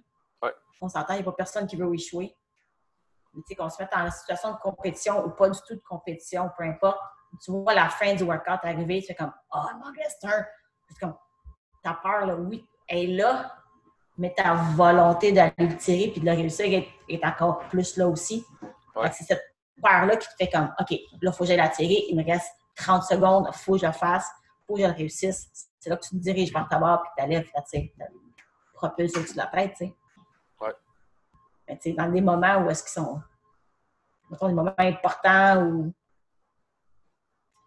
On 0.81 0.89
s'entend, 0.89 1.15
il 1.15 1.19
n'y 1.19 1.23
a 1.23 1.25
pas 1.25 1.33
personne 1.33 1.67
qui 1.67 1.77
veut 1.77 1.93
échouer. 1.95 2.37
Mais 3.35 3.43
tu 3.43 3.49
sais, 3.49 3.55
qu'on 3.55 3.71
se 3.71 3.81
mette 3.81 3.93
dans 3.93 4.03
la 4.03 4.11
situation 4.11 4.53
de 4.53 4.57
compétition 4.59 5.25
ou 5.25 5.31
pas 5.31 5.49
du 5.49 5.59
tout 5.67 5.75
de 5.75 5.83
compétition, 5.89 6.51
peu 6.57 6.65
importe. 6.65 7.01
Tu 7.43 7.51
vois 7.51 7.73
la 7.73 7.89
fin 7.89 8.15
du 8.15 8.25
workout 8.25 8.61
arriver, 8.63 9.01
tu 9.01 9.07
fais 9.07 9.15
comme 9.15 9.33
Oh, 9.55 9.61
il 9.73 9.79
manque 9.79 9.97
C'est 10.09 10.99
comme 11.01 11.15
ta 11.83 11.95
peur, 11.95 12.27
là, 12.27 12.37
oui, 12.37 12.65
est 12.89 13.07
là, 13.07 13.53
mais 14.19 14.35
ta 14.35 14.55
volonté 14.55 15.33
d'aller 15.33 15.53
le 15.59 15.77
tirer 15.77 16.11
puis 16.11 16.21
de 16.21 16.27
le 16.27 16.33
réussir 16.33 16.85
est, 17.09 17.25
encore 17.25 17.61
plus 17.69 17.97
là 17.97 18.09
aussi. 18.09 18.45
C'est 19.13 19.25
cette 19.25 19.43
peur-là 19.83 20.17
qui 20.17 20.29
te 20.29 20.35
fait 20.39 20.51
comme, 20.51 20.73
OK, 20.79 20.91
là, 20.91 20.97
il 21.23 21.33
faut 21.33 21.45
que 21.45 21.47
j'aille 21.47 21.57
la 21.57 21.69
tirer, 21.69 22.05
il 22.09 22.17
me 22.17 22.25
reste 22.25 22.53
30 22.77 23.03
secondes, 23.05 23.49
il 23.53 23.59
faut 23.59 23.73
que 23.73 23.79
je 23.79 23.87
le 23.87 23.93
fasse, 23.93 24.29
faut 24.73 24.77
que 24.77 24.89
je 24.89 24.97
réussisse. 24.97 25.51
C'est 25.79 25.91
là 25.91 25.97
que 25.97 26.05
tu 26.05 26.11
te 26.11 26.17
diriges 26.17 26.53
vers 26.53 26.69
ta 26.69 26.79
barre, 26.79 27.03
puis 27.03 27.11
tu 27.19 27.29
lèves, 27.29 27.51
tu 27.71 27.93
propulses 28.75 29.17
au-dessus 29.17 29.33
de 29.33 29.39
la 29.39 29.47
tête, 29.47 29.73
tu 29.73 29.87
sais. 29.87 29.95
Ouais. 30.61 30.75
Mais 31.69 31.77
tu 31.77 31.91
sais, 31.91 31.93
dans 31.93 32.11
des 32.11 32.21
moments 32.21 32.59
où 32.63 32.71
est-ce 32.71 32.83
qu'ils 32.83 32.93
sont, 32.93 33.21
mettons, 34.31 34.49
des 34.49 34.55
moments 34.55 34.75
importants 34.79 35.67
ou 35.67 35.95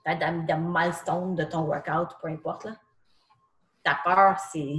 tu 0.05 0.15
des, 0.15 0.55
milestones 0.55 1.35
de 1.35 1.43
ton 1.43 1.61
workout, 1.63 2.17
peu 2.21 2.27
importe, 2.29 2.65
là, 2.65 2.75
ta 3.83 3.99
peur, 4.03 4.39
c'est 4.39 4.75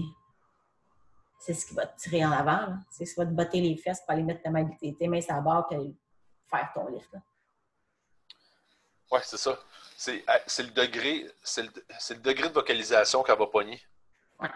c'est 1.39 1.55
ce 1.55 1.67
qui 1.67 1.75
va 1.75 1.87
te 1.87 1.97
tirer 1.99 2.25
en 2.25 2.33
avant. 2.33 2.77
C'est 2.91 3.05
ce 3.05 3.15
qui 3.15 3.21
va 3.21 3.27
te 3.27 3.31
botter 3.31 3.61
les 3.61 3.77
fesses 3.77 4.01
pour 4.01 4.11
aller 4.11 4.23
mettre 4.23 4.43
ta 4.43 4.51
main, 4.51 4.69
tes, 4.81 4.97
mains 5.07 5.21
sur 5.21 5.35
la 5.35 5.43
barre 5.43 5.67
et 5.71 5.95
faire 6.51 6.73
ton 6.75 6.89
lift. 6.89 7.15
Oui, 9.11 9.21
c'est 9.25 9.39
ça. 9.39 9.59
C'est 9.97 10.23
le 10.27 10.71
degré 10.71 11.27
c'est 11.43 11.63
le, 11.63 12.21
degré 12.21 12.49
de 12.49 12.55
vocalisation 12.55 13.23
qu'elle 13.23 13.39
va 13.39 13.47
pogner. 13.47 13.81
Ouais. 14.41 14.51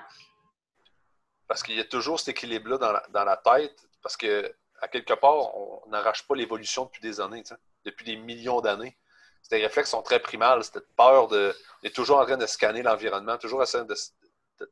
Parce 1.49 1.63
qu'il 1.63 1.77
y 1.77 1.81
a 1.81 1.85
toujours 1.85 2.21
cet 2.21 2.29
équilibre-là 2.29 2.79
dans 2.79 2.93
la, 2.93 3.07
dans 3.09 3.25
la, 3.25 3.37
tête, 3.37 3.89
parce 4.03 4.17
que 4.17 4.55
à 4.81 4.89
quelque 4.89 5.15
part, 5.15 5.57
on 5.57 5.89
n'arrache 5.89 6.27
pas 6.27 6.35
l'évolution 6.35 6.85
depuis 6.85 7.01
des 7.01 7.21
années, 7.21 7.43
depuis 7.85 8.05
des 8.05 8.17
millions 8.17 8.61
d'années. 8.61 8.97
Ces 9.43 9.61
réflexes 9.61 9.91
sont 9.91 10.03
très 10.03 10.21
primales, 10.21 10.63
cette 10.65 10.87
peur 10.97 11.29
de. 11.29 11.55
On 11.83 11.87
est 11.87 11.95
toujours 11.95 12.19
en 12.19 12.25
train 12.25 12.37
de 12.37 12.47
scanner 12.47 12.83
l'environnement, 12.83 13.39
toujours 13.39 13.61
en 13.61 13.65
train 13.65 13.85
de, 13.85 13.97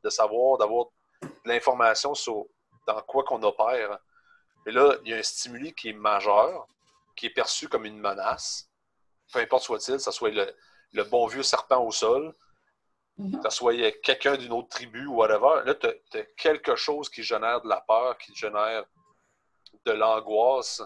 de, 0.03 0.09
savoir, 0.09 0.57
d'avoir 0.57 0.85
de 1.21 1.29
l'information 1.45 2.13
sur 2.13 2.45
dans 2.85 3.01
quoi 3.01 3.23
qu'on 3.23 3.41
opère. 3.43 3.97
Et 4.65 4.71
là, 4.71 4.95
il 5.03 5.11
y 5.11 5.13
a 5.13 5.17
un 5.17 5.23
stimuli 5.23 5.73
qui 5.73 5.89
est 5.89 5.93
majeur, 5.93 6.67
qui 7.15 7.25
est 7.25 7.31
perçu 7.31 7.67
comme 7.67 7.85
une 7.85 7.99
menace, 7.99 8.68
peu 9.31 9.39
importe 9.39 9.63
soit-il, 9.63 9.95
que 9.95 10.01
ce 10.01 10.11
soit 10.11 10.31
le, 10.31 11.03
bon 11.03 11.27
vieux 11.27 11.43
serpent 11.43 11.83
au 11.83 11.91
sol, 11.91 12.35
mhm. 13.17 13.41
que 13.41 13.49
ce 13.49 13.57
soit 13.57 13.91
quelqu'un 14.01 14.37
d'une 14.37 14.51
autre 14.51 14.69
tribu 14.69 15.05
ou 15.05 15.15
whatever. 15.15 15.65
Là, 15.65 15.75
tu 15.75 15.87
as, 15.87 16.23
quelque 16.37 16.75
chose 16.75 17.09
qui 17.09 17.23
génère 17.23 17.61
de 17.61 17.69
la 17.69 17.81
peur, 17.81 18.17
qui 18.17 18.33
génère 18.35 18.85
de 19.85 19.91
l'angoisse, 19.91 20.81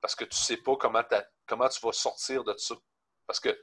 parce 0.00 0.14
que 0.14 0.24
tu 0.24 0.36
ne 0.36 0.44
sais 0.44 0.56
pas 0.58 0.76
comment, 0.76 1.02
comment 1.46 1.68
tu 1.68 1.80
vas 1.80 1.92
sortir 1.92 2.44
de 2.44 2.54
ça. 2.56 2.74
Parce 3.26 3.40
que 3.40 3.58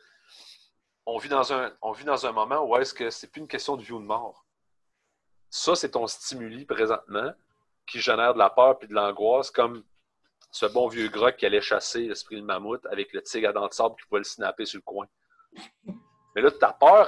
on 1.06 1.18
vit 1.18 1.30
dans 1.30 1.52
un, 1.52 1.76
on 1.82 1.92
vit 1.92 2.06
dans 2.06 2.26
un 2.26 2.32
moment 2.32 2.64
où 2.64 2.76
est-ce 2.78 2.94
que 2.94 3.10
c'est 3.10 3.28
plus 3.28 3.42
une 3.42 3.48
question 3.48 3.76
de 3.76 3.84
vie 3.84 3.92
ou 3.92 4.00
de 4.00 4.06
mort. 4.06 4.46
Ça, 5.50 5.76
c'est 5.76 5.92
ton 5.92 6.08
stimuli 6.08 6.66
présentement 6.66 7.34
qui 7.86 8.00
génère 8.00 8.34
de 8.34 8.40
la 8.40 8.50
peur 8.50 8.78
et 8.82 8.88
de 8.88 8.94
l'angoisse, 8.94 9.52
comme 9.52 9.84
ce 10.52 10.66
bon 10.66 10.88
vieux 10.88 11.08
gras 11.08 11.32
qui 11.32 11.46
allait 11.46 11.62
chasser 11.62 12.02
l'esprit 12.02 12.36
de 12.36 12.42
mammouth 12.42 12.86
avec 12.88 13.14
le 13.14 13.24
tigre 13.24 13.50
à 13.50 13.54
dents 13.54 13.68
de 13.68 13.74
sable 13.74 13.96
qui 13.96 14.06
pouvait 14.08 14.20
le 14.20 14.26
snapper 14.26 14.66
sur 14.66 14.78
le 14.78 14.84
coin. 14.84 15.08
Mais 16.36 16.42
là, 16.42 16.52
ta 16.52 16.74
peur, 16.74 17.08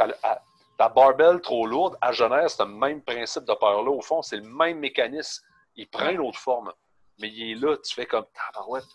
ta 0.78 0.90
barbelle 0.90 1.42
trop 1.42 1.68
lourde, 1.68 1.98
à 2.02 2.12
génère 2.12 2.50
ce 2.50 2.64
même 2.64 3.04
principe 3.04 3.44
de 3.44 3.54
peur-là. 3.54 3.92
Au 3.92 4.02
fond, 4.02 4.22
c'est 4.22 4.38
le 4.38 4.44
même 4.44 4.80
mécanisme. 4.80 5.44
Il 5.76 5.90
prend 5.90 6.10
une 6.10 6.22
autre 6.22 6.40
forme. 6.40 6.74
Mais 7.20 7.30
il 7.30 7.52
est 7.52 7.56
là, 7.56 7.78
tu 7.78 7.94
fais 7.94 8.06
comme 8.06 8.26
tabarouette. 8.34 8.86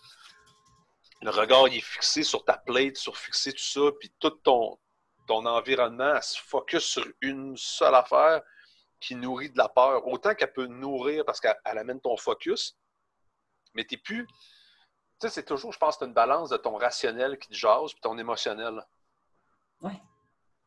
Le 1.21 1.29
regard, 1.29 1.67
il 1.67 1.77
est 1.77 1.81
fixé 1.81 2.23
sur 2.23 2.43
ta 2.43 2.57
plate, 2.57 2.97
sur 2.97 3.17
fixer 3.17 3.51
tout 3.51 3.59
ça, 3.59 3.81
puis 3.99 4.11
tout 4.19 4.29
ton, 4.29 4.77
ton 5.27 5.45
environnement 5.45 6.19
se 6.21 6.39
focus 6.41 6.83
sur 6.83 7.05
une 7.21 7.55
seule 7.55 7.95
affaire 7.95 8.41
qui 8.99 9.15
nourrit 9.15 9.49
de 9.49 9.57
la 9.57 9.69
peur, 9.69 10.07
autant 10.07 10.33
qu'elle 10.33 10.51
peut 10.51 10.65
nourrir 10.65 11.23
parce 11.25 11.39
qu'elle 11.39 11.55
amène 11.63 12.01
ton 12.01 12.17
focus, 12.17 12.77
mais 13.73 13.85
tu 13.85 13.95
n'es 13.95 14.01
plus. 14.01 14.27
Tu 14.27 15.27
sais, 15.27 15.29
c'est 15.29 15.43
toujours, 15.43 15.73
je 15.73 15.79
pense, 15.79 15.99
une 16.01 16.13
balance 16.13 16.49
de 16.49 16.57
ton 16.57 16.75
rationnel 16.77 17.37
qui 17.37 17.49
te 17.49 17.53
jase 17.53 17.91
puis 17.93 18.01
ton 18.01 18.17
émotionnel. 18.17 18.85
Oui. 19.81 19.91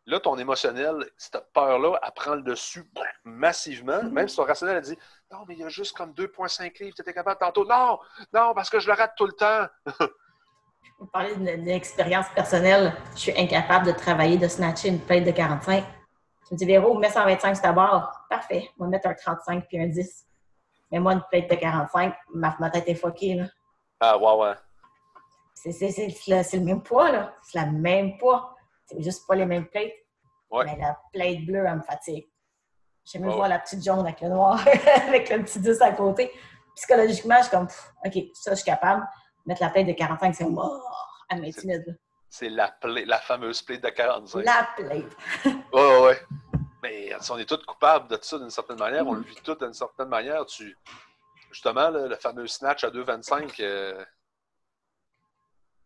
Là, 0.07 0.19
ton 0.19 0.37
émotionnel, 0.37 1.09
cette 1.17 1.53
peur-là, 1.53 1.99
elle 2.03 2.13
prend 2.13 2.35
le 2.35 2.43
dessus 2.43 2.85
massivement. 3.25 4.03
Mm-hmm. 4.03 4.11
Même 4.11 4.29
si 4.29 4.37
ton 4.37 4.45
rationnel 4.45 4.77
a 4.77 4.81
dit 4.81 4.99
Non, 5.31 5.45
mais 5.47 5.55
il 5.55 5.61
y 5.61 5.65
a 5.65 5.69
juste 5.69 5.97
comme 5.97 6.13
2,5 6.13 6.83
livres, 6.83 6.97
tu 6.97 7.03
étais 7.03 7.15
capable 7.15 7.39
tantôt. 7.39 7.65
Non, 7.65 8.01
non, 8.33 8.53
parce 8.55 8.69
que 8.69 8.81
je 8.81 8.89
le 8.89 8.95
rate 8.95 9.13
tout 9.17 9.27
le 9.27 9.33
temps. 9.33 9.67
Pour 10.99 11.11
parler 11.11 11.35
d'une 11.37 11.69
expérience 11.69 12.27
personnelle, 12.35 12.95
je 13.15 13.21
suis 13.21 13.41
incapable 13.41 13.87
de 13.87 13.93
travailler, 13.93 14.39
de 14.39 14.49
snatcher 14.49 14.89
une 14.89 15.01
plate 15.01 15.25
de 15.25 15.31
45. 15.31 15.85
Tu 16.47 16.55
me 16.55 16.59
dis, 16.59 16.67
Véro, 16.67 16.99
mets 16.99 17.11
125 17.11 17.55
sur 17.55 17.63
ta 17.63 17.73
barre. 17.73 18.27
Parfait. 18.29 18.71
On 18.79 18.85
va 18.85 18.91
mettre 18.91 19.09
un 19.09 19.15
35 19.15 19.67
puis 19.69 19.81
un 19.81 19.87
10. 19.87 20.27
Mais 20.93 21.01
moi, 21.01 21.15
une 21.15 21.23
plate 21.31 21.51
de 21.51 21.55
45, 21.57 22.15
ma, 22.35 22.55
ma 22.61 22.71
tête 22.71 22.87
est 22.87 22.95
fuckée, 22.95 23.35
là. 23.35 23.45
Ah, 23.99 24.17
ouais, 24.19 24.35
ouais. 24.45 24.55
C'est 25.55 25.71
le, 25.71 26.59
le 26.59 26.65
même 26.65 26.83
poids, 26.83 27.11
là. 27.11 27.35
C'est 27.43 27.61
le 27.61 27.73
même 27.73 28.19
poids. 28.19 28.55
C'est 28.87 29.01
juste 29.03 29.27
pas 29.27 29.35
les 29.35 29.47
mêmes 29.47 29.67
plates. 29.67 29.93
Ouais. 30.51 30.65
Mais 30.67 30.77
la 30.79 30.99
plate 31.13 31.47
bleue, 31.47 31.65
elle 31.67 31.77
me 31.77 31.83
fatigue. 31.83 32.29
J'aime 33.05 33.23
mieux 33.25 33.31
voir 33.33 33.49
la 33.49 33.59
petite 33.59 33.83
jaune 33.83 34.01
avec 34.01 34.21
le 34.21 34.29
noir, 34.29 34.61
avec 35.09 35.29
le 35.31 35.43
petit 35.43 35.59
10 35.61 35.81
à 35.83 35.93
côté. 35.93 36.31
Psychologiquement, 36.77 37.37
je 37.39 37.43
suis 37.43 37.51
comme, 37.51 37.67
pff, 37.67 37.93
OK, 38.05 38.13
ça, 38.35 38.51
je 38.53 38.57
suis 38.57 38.65
capable. 38.65 39.05
Mettre 39.47 39.63
la 39.63 39.71
plate 39.71 39.87
de 39.87 39.93
45, 39.93 40.35
c'est 40.35 40.45
mort. 40.45 41.27
Elle 41.31 41.41
m'intimide. 41.41 41.85
là. 41.87 41.95
C'est 42.29 42.49
la, 42.49 42.69
play- 42.69 43.05
la 43.05 43.19
fameuse 43.19 43.63
plate 43.63 43.83
de 43.83 43.89
45. 43.89 44.45
La 44.45 44.69
plate. 44.77 45.05
Ouais, 45.45 45.53
ouais, 45.73 46.01
ouais. 46.03 46.19
Mais 46.83 47.13
si 47.21 47.31
on 47.31 47.39
est 47.39 47.49
tous 47.49 47.65
coupables 47.65 48.09
de 48.09 48.19
ça 48.21 48.39
d'une 48.39 48.51
certaine 48.51 48.79
manière, 48.79 49.07
on 49.07 49.15
le 49.15 49.23
vit 49.23 49.37
tous 49.43 49.55
d'une 49.55 49.73
certaine 49.73 50.09
manière. 50.09 50.45
Tu... 50.47 50.77
Justement, 51.51 51.91
là, 51.91 52.07
le 52.09 52.17
fameux 52.17 52.47
snatch 52.47 52.83
à 52.83 52.91
2,25, 52.91 53.55
euh... 53.61 54.05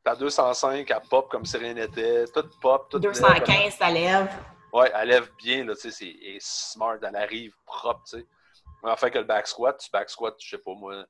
t'as 0.04 0.16
205, 0.16 0.90
elle 0.90 1.00
pop 1.10 1.28
comme 1.28 1.44
si 1.44 1.56
rien 1.56 1.74
n'était, 1.74 2.24
tout 2.26 2.48
pop, 2.60 2.88
tout 2.88 2.98
lève. 2.98 3.12
215, 3.12 3.74
ça 3.74 3.90
lève. 3.90 4.28
Ouais, 4.72 4.90
elle 4.94 5.08
lève 5.08 5.30
bien, 5.36 5.64
là, 5.64 5.74
tu 5.74 5.90
sais, 5.90 5.90
c'est 5.90 6.36
smart, 6.40 6.98
elle 7.02 7.16
arrive 7.16 7.54
propre, 7.64 8.02
tu 8.08 8.18
sais. 8.18 8.26
Mais 8.82 8.90
en 8.90 8.96
fait 8.96 9.10
que 9.10 9.18
le 9.18 9.24
back 9.24 9.46
squat, 9.46 9.78
tu 9.78 9.90
back 9.90 10.08
squat, 10.08 10.34
je 10.38 10.48
sais 10.50 10.58
pas 10.58 10.74
moi, 10.74 11.04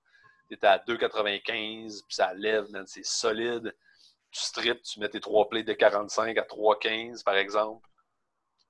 t'es 0.49 0.65
à 0.65 0.79
2,95, 0.79 2.05
puis 2.07 2.15
ça 2.15 2.33
lève, 2.35 2.71
man, 2.71 2.87
c'est 2.87 3.05
solide. 3.05 3.75
Tu 4.31 4.41
strips, 4.41 4.83
tu 4.83 5.01
mets 5.01 5.09
tes 5.09 5.21
trois 5.21 5.49
plates 5.49 5.67
de 5.67 5.73
45 5.73 6.37
à 6.37 6.43
3,15, 6.43 7.23
par 7.25 7.35
exemple. 7.35 7.87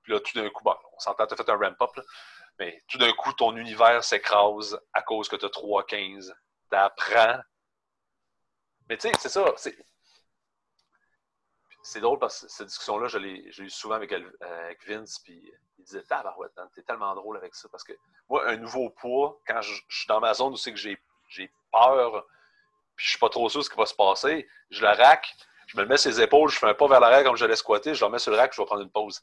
Puis 0.07 0.13
là, 0.13 0.21
tout 0.21 0.39
d'un 0.39 0.49
coup, 0.49 0.63
on 0.65 0.99
s'entend, 0.99 1.27
t'as 1.27 1.35
fait 1.35 1.49
un 1.49 1.57
ramp-up, 1.57 1.89
mais 2.59 2.81
tout 2.87 2.97
d'un 2.97 3.11
coup, 3.11 3.33
ton 3.33 3.57
univers 3.57 4.05
s'écrase 4.05 4.79
à 4.93 5.01
cause 5.01 5.27
que 5.27 5.35
t'as 5.35 5.49
3,15. 5.49 6.33
T'apprends. 6.69 7.41
Mais 8.87 8.95
tu 8.95 9.09
sais, 9.09 9.15
c'est 9.19 9.27
ça, 9.27 9.53
c'est... 9.57 9.77
Drôle 11.99 12.19
parce 12.19 12.41
que 12.41 12.47
cette 12.49 12.67
discussion-là, 12.67 13.07
je 13.07 13.17
l'ai 13.17 13.49
eu 13.59 13.69
souvent 13.69 13.95
avec, 13.95 14.13
euh, 14.13 14.31
avec 14.41 14.85
Vince, 14.87 15.19
puis 15.19 15.51
il 15.77 15.83
disait 15.83 16.03
Tabarouette, 16.03 16.53
t'es 16.73 16.83
tellement 16.83 17.15
drôle 17.15 17.37
avec 17.37 17.55
ça. 17.55 17.67
Parce 17.69 17.83
que 17.83 17.93
moi, 18.29 18.47
un 18.47 18.57
nouveau 18.57 18.89
poids, 18.89 19.41
quand 19.45 19.61
je, 19.61 19.73
suis 19.89 20.07
dans 20.07 20.19
ma 20.21 20.33
zone 20.33 20.53
où 20.53 20.57
c'est 20.57 20.71
que 20.71 20.79
j'ai 20.79 21.01
peur, 21.71 22.25
puis 22.95 23.05
je 23.05 23.09
suis 23.11 23.19
pas 23.19 23.29
trop 23.29 23.49
sûr 23.49 23.59
de 23.59 23.65
ce 23.65 23.69
qui 23.69 23.77
va 23.77 23.85
se 23.85 23.95
passer, 23.95 24.47
je 24.69 24.81
le 24.81 24.89
rack, 24.89 25.33
je 25.67 25.75
me 25.77 25.83
le 25.83 25.87
mets 25.87 25.97
sur 25.97 26.11
les 26.11 26.21
épaules, 26.21 26.49
je 26.49 26.59
fais 26.59 26.67
un 26.67 26.73
pas 26.73 26.87
vers 26.87 26.99
l'arrière 26.99 27.23
comme 27.23 27.35
je 27.35 27.45
l'ai 27.45 27.55
squatter, 27.55 27.93
je 27.93 28.01
le 28.01 28.05
remets 28.05 28.19
sur 28.19 28.31
le 28.31 28.37
rack, 28.37 28.53
je 28.53 28.61
vais 28.61 28.65
prendre 28.65 28.83
une 28.83 28.91
pause. 28.91 29.21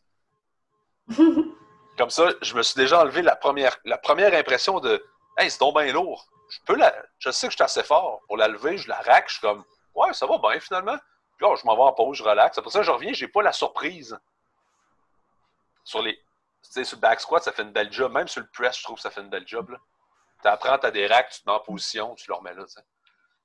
Comme 1.96 2.10
ça, 2.10 2.30
je 2.42 2.54
me 2.54 2.62
suis 2.62 2.76
déjà 2.76 3.00
enlevé 3.00 3.22
la 3.22 3.36
première, 3.36 3.76
la 3.84 3.98
première 3.98 4.34
impression 4.34 4.80
de 4.80 5.04
Hey, 5.36 5.50
c'est 5.50 5.60
donc 5.60 5.76
bien 5.76 5.92
lourd. 5.92 6.26
Je 6.48 6.58
peux 6.66 6.76
la. 6.76 6.94
Je 7.18 7.30
sais 7.30 7.46
que 7.46 7.52
je 7.52 7.56
suis 7.56 7.64
assez 7.64 7.82
fort. 7.82 8.20
Pour 8.26 8.36
la 8.36 8.48
lever, 8.48 8.78
je 8.78 8.88
la 8.88 9.00
rack, 9.00 9.28
je 9.28 9.34
suis 9.34 9.40
comme 9.40 9.64
Ouais, 9.94 10.12
ça 10.12 10.26
va 10.26 10.38
bien 10.38 10.58
finalement. 10.60 10.96
Puis 11.36 11.46
là, 11.46 11.54
je 11.56 11.66
m'en 11.66 11.74
vais 11.76 11.82
en 11.82 11.92
pause, 11.92 12.18
je 12.18 12.22
relaxe. 12.22 12.58
Après 12.58 12.70
ça, 12.70 12.82
je 12.82 12.90
reviens, 12.90 13.12
j'ai 13.12 13.28
pas 13.28 13.42
la 13.42 13.52
surprise. 13.52 14.18
Sur 15.84 16.02
les. 16.02 16.16
Tu 16.16 16.70
sais, 16.70 16.84
sur 16.84 16.96
le 16.96 17.00
back 17.00 17.20
squat, 17.20 17.42
ça 17.42 17.52
fait 17.52 17.62
une 17.62 17.72
belle 17.72 17.92
job. 17.92 18.12
Même 18.12 18.28
sur 18.28 18.40
le 18.40 18.48
press, 18.48 18.78
je 18.78 18.84
trouve 18.84 18.96
que 18.96 19.02
ça 19.02 19.10
fait 19.10 19.20
une 19.20 19.30
belle 19.30 19.46
job. 19.46 19.76
Tu 20.42 20.48
apprends, 20.48 20.78
tu 20.78 20.86
as 20.86 20.90
des 20.90 21.06
racks, 21.06 21.30
tu 21.30 21.42
te 21.42 21.48
mets 21.48 21.54
en 21.54 21.60
position, 21.60 22.14
tu 22.14 22.28
le 22.28 22.34
remets 22.34 22.54
là. 22.54 22.64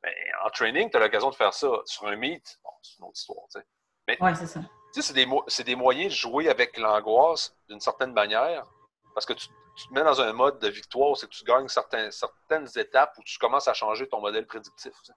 Mais 0.03 0.15
en 0.43 0.49
training, 0.49 0.89
tu 0.89 0.97
as 0.97 0.99
l'occasion 0.99 1.29
de 1.29 1.35
faire 1.35 1.53
ça. 1.53 1.67
Sur 1.85 2.07
un 2.07 2.15
meet, 2.15 2.59
c'est 2.81 2.97
une 2.99 3.05
autre 3.05 3.17
histoire. 3.17 3.45
tu 3.53 3.59
sais. 3.59 4.21
Ouais, 4.21 4.35
c'est 4.35 4.47
ça. 4.47 4.59
C'est 4.91 5.13
des, 5.13 5.75
moyens 5.75 6.11
de 6.11 6.17
jouer 6.17 6.49
avec 6.49 6.77
l'angoisse 6.77 7.55
d'une 7.67 7.79
certaine 7.79 8.13
manière. 8.13 8.65
Parce 9.13 9.25
que 9.25 9.33
tu, 9.33 9.47
te 9.47 9.93
mets 9.93 10.03
dans 10.03 10.19
un 10.21 10.33
mode 10.33 10.59
de 10.59 10.67
victoire, 10.67 11.15
c'est 11.15 11.27
que 11.27 11.33
tu 11.33 11.43
gagnes 11.43 11.67
certaines 11.67 12.69
étapes 12.75 13.15
où 13.17 13.23
tu 13.23 13.37
commences 13.37 13.67
à 13.67 13.73
changer 13.73 14.07
ton 14.07 14.19
modèle 14.19 14.45
prédictif. 14.47 14.93
tu 15.03 15.11
sais. 15.11 15.13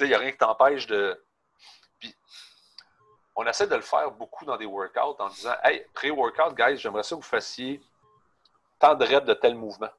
Il 0.00 0.08
n'y 0.08 0.14
a 0.14 0.18
rien 0.18 0.32
qui 0.32 0.38
t'empêche 0.38 0.86
de. 0.86 1.22
Puis, 2.00 2.14
on 3.36 3.46
essaie 3.46 3.66
de 3.66 3.74
le 3.74 3.82
faire 3.82 4.10
beaucoup 4.10 4.44
dans 4.44 4.56
des 4.56 4.66
workouts 4.66 5.16
en 5.18 5.28
disant 5.28 5.54
Hey, 5.62 5.86
pré-workout, 5.94 6.54
guys, 6.54 6.76
j'aimerais 6.76 7.02
ça 7.02 7.10
que 7.16 7.20
vous 7.20 7.26
fassiez 7.26 7.80
tant 8.78 8.94
de 8.94 9.04
reps 9.04 9.26
de 9.26 9.34
tel 9.34 9.54
mouvement. 9.54 9.90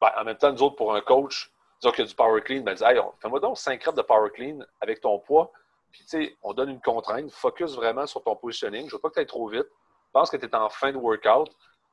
Ben, 0.00 0.12
en 0.16 0.24
même 0.24 0.36
temps, 0.36 0.52
nous 0.52 0.62
autres, 0.62 0.76
pour 0.76 0.94
un 0.94 1.00
coach, 1.00 1.50
disons 1.80 1.92
qu'il 1.92 2.04
y 2.04 2.06
a 2.06 2.08
du 2.08 2.14
power 2.14 2.42
clean, 2.42 2.62
ben, 2.62 2.74
dis, 2.74 2.84
hey, 2.84 3.00
fais-moi 3.20 3.40
donc 3.40 3.56
5 3.56 3.82
reps 3.82 3.96
de 3.96 4.02
power 4.02 4.30
clean 4.30 4.58
avec 4.80 5.00
ton 5.00 5.18
poids. 5.18 5.52
Puis, 5.92 6.02
tu 6.02 6.08
sais, 6.08 6.36
on 6.42 6.52
donne 6.52 6.70
une 6.70 6.80
contrainte, 6.80 7.30
focus 7.30 7.74
vraiment 7.74 8.06
sur 8.06 8.22
ton 8.22 8.36
positioning. 8.36 8.88
Je 8.88 8.94
veux 8.96 9.00
pas 9.00 9.08
que 9.08 9.14
tu 9.14 9.20
ailles 9.20 9.26
trop 9.26 9.48
vite. 9.48 9.66
Pense 10.12 10.30
que 10.30 10.36
tu 10.36 10.46
es 10.46 10.54
en 10.54 10.68
fin 10.68 10.92
de 10.92 10.98
workout. 10.98 11.48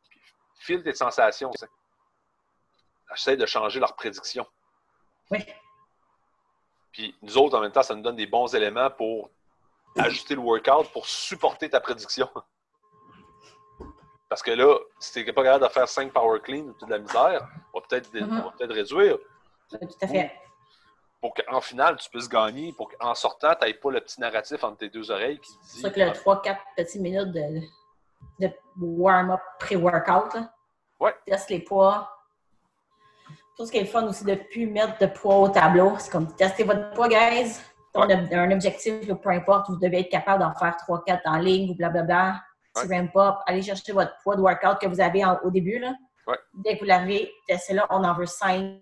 Puis, 0.10 0.22
file 0.60 0.84
tes 0.84 0.94
sensations. 0.94 1.52
tu 1.52 1.60
sais. 1.60 1.70
Essaie 3.14 3.38
de 3.38 3.46
changer 3.46 3.80
leur 3.80 3.96
prédiction. 3.96 4.46
Oui. 5.32 5.40
Puis, 6.92 7.16
nous 7.22 7.38
autres, 7.38 7.58
en 7.58 7.62
même 7.62 7.72
temps, 7.72 7.84
ça 7.84 7.96
nous 7.96 8.02
donne 8.02 8.16
des 8.16 8.28
bons 8.28 8.54
éléments 8.56 8.90
pour 8.92 9.30
ajuster 9.98 10.36
le 10.36 10.42
workout 10.42 10.92
pour 10.92 11.06
supporter 11.06 11.70
ta 11.70 11.80
prédiction. 11.80 12.30
Parce 14.30 14.42
que 14.42 14.52
là, 14.52 14.80
si 15.00 15.12
tu 15.14 15.24
n'es 15.26 15.34
pas 15.34 15.44
capable 15.44 15.66
de 15.66 15.70
faire 15.70 15.88
5 15.88 16.12
power 16.12 16.40
clean 16.42 16.74
ou 16.82 16.86
de 16.86 16.90
la 16.90 16.98
misère, 16.98 17.48
on 17.74 17.80
va 17.80 17.86
peut-être 17.88 18.12
Mhm. 18.14 18.40
on 18.40 18.46
va 18.46 18.52
peut-être 18.58 18.74
réduire 18.74 19.18
Tout 19.70 19.78
à 20.02 20.08
fait. 20.08 20.40
Pour 21.24 21.34
qu'en 21.34 21.62
finale, 21.62 21.96
tu 21.96 22.10
puisses 22.10 22.28
gagner, 22.28 22.74
pour 22.74 22.92
qu'en 22.92 23.16
sortant, 23.16 23.54
tu 23.58 23.66
n'aies 23.66 23.74
pas 23.76 23.92
le 23.92 24.02
petit 24.02 24.20
narratif 24.20 24.62
entre 24.62 24.80
tes 24.80 24.90
deux 24.90 25.10
oreilles 25.10 25.40
qui 25.40 25.54
te 25.54 25.58
C'est 25.64 25.76
dit 25.78 25.82
ça 25.84 25.90
que 25.90 26.00
le 26.02 26.08
3-4 26.08 26.58
petites 26.76 27.02
minutes 27.02 27.32
de, 27.32 27.62
de 28.46 28.52
warm-up 28.82 29.40
pré-workout. 29.58 30.36
Ouais. 31.00 31.16
Teste 31.26 31.50
les 31.50 31.60
poids. 31.62 32.10
Tout 33.56 33.66
ce 33.66 33.72
qui 33.72 33.78
est 33.78 33.86
fun 33.86 34.06
aussi 34.06 34.26
de 34.26 34.32
ne 34.32 34.36
plus 34.36 34.68
mettre 34.68 34.98
de 35.00 35.06
poids 35.06 35.38
au 35.38 35.48
tableau. 35.48 35.94
C'est 35.98 36.12
comme 36.12 36.28
tester 36.36 36.66
votre 36.66 36.92
poids, 36.92 37.08
guys. 37.08 37.56
On 37.94 38.02
a 38.02 38.16
un 38.16 38.52
objectif, 38.52 39.08
peu 39.14 39.30
importe, 39.30 39.70
vous 39.70 39.78
devez 39.78 40.02
être 40.02 40.10
capable 40.12 40.44
d'en 40.44 40.54
faire 40.56 40.76
3-4 40.76 41.22
en 41.24 41.38
ligne 41.38 41.72
ou 41.72 41.76
blablabla. 41.76 42.42
Petit 42.74 42.94
ramp-up. 42.94 43.36
Allez 43.46 43.62
chercher 43.62 43.94
votre 43.94 44.12
poids 44.24 44.36
de 44.36 44.42
workout 44.42 44.78
que 44.82 44.88
vous 44.88 45.00
avez 45.00 45.24
en- 45.24 45.40
au 45.46 45.52
début. 45.52 45.80
Là. 45.80 45.94
Ouais. 46.28 46.38
Dès 46.54 46.74
que 46.76 46.80
vous 46.82 46.86
l'avez, 46.88 47.32
testez 47.48 47.76
là. 47.76 47.88
On 47.92 48.04
en 48.04 48.14
veut 48.14 48.26
5 48.26 48.82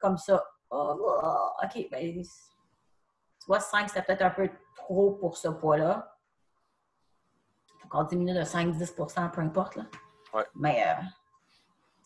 comme 0.00 0.16
ça. 0.16 0.42
Oh, 0.70 0.96
oh, 1.00 1.50
OK. 1.62 1.88
Ben, 1.90 2.22
tu 2.22 3.46
vois, 3.46 3.60
5, 3.60 3.88
c'est 3.90 4.02
peut-être 4.02 4.22
un 4.22 4.30
peu 4.30 4.50
trop 4.76 5.12
pour 5.12 5.36
ce 5.36 5.48
poids-là. 5.48 6.16
Faut 7.78 7.88
qu'on 7.88 8.04
diminue 8.04 8.34
de 8.34 8.42
5-10% 8.42 9.30
peu 9.30 9.40
importe. 9.40 9.76
Là. 9.76 9.84
Ouais. 10.34 10.46
Mais 10.54 10.84
euh, 10.86 11.02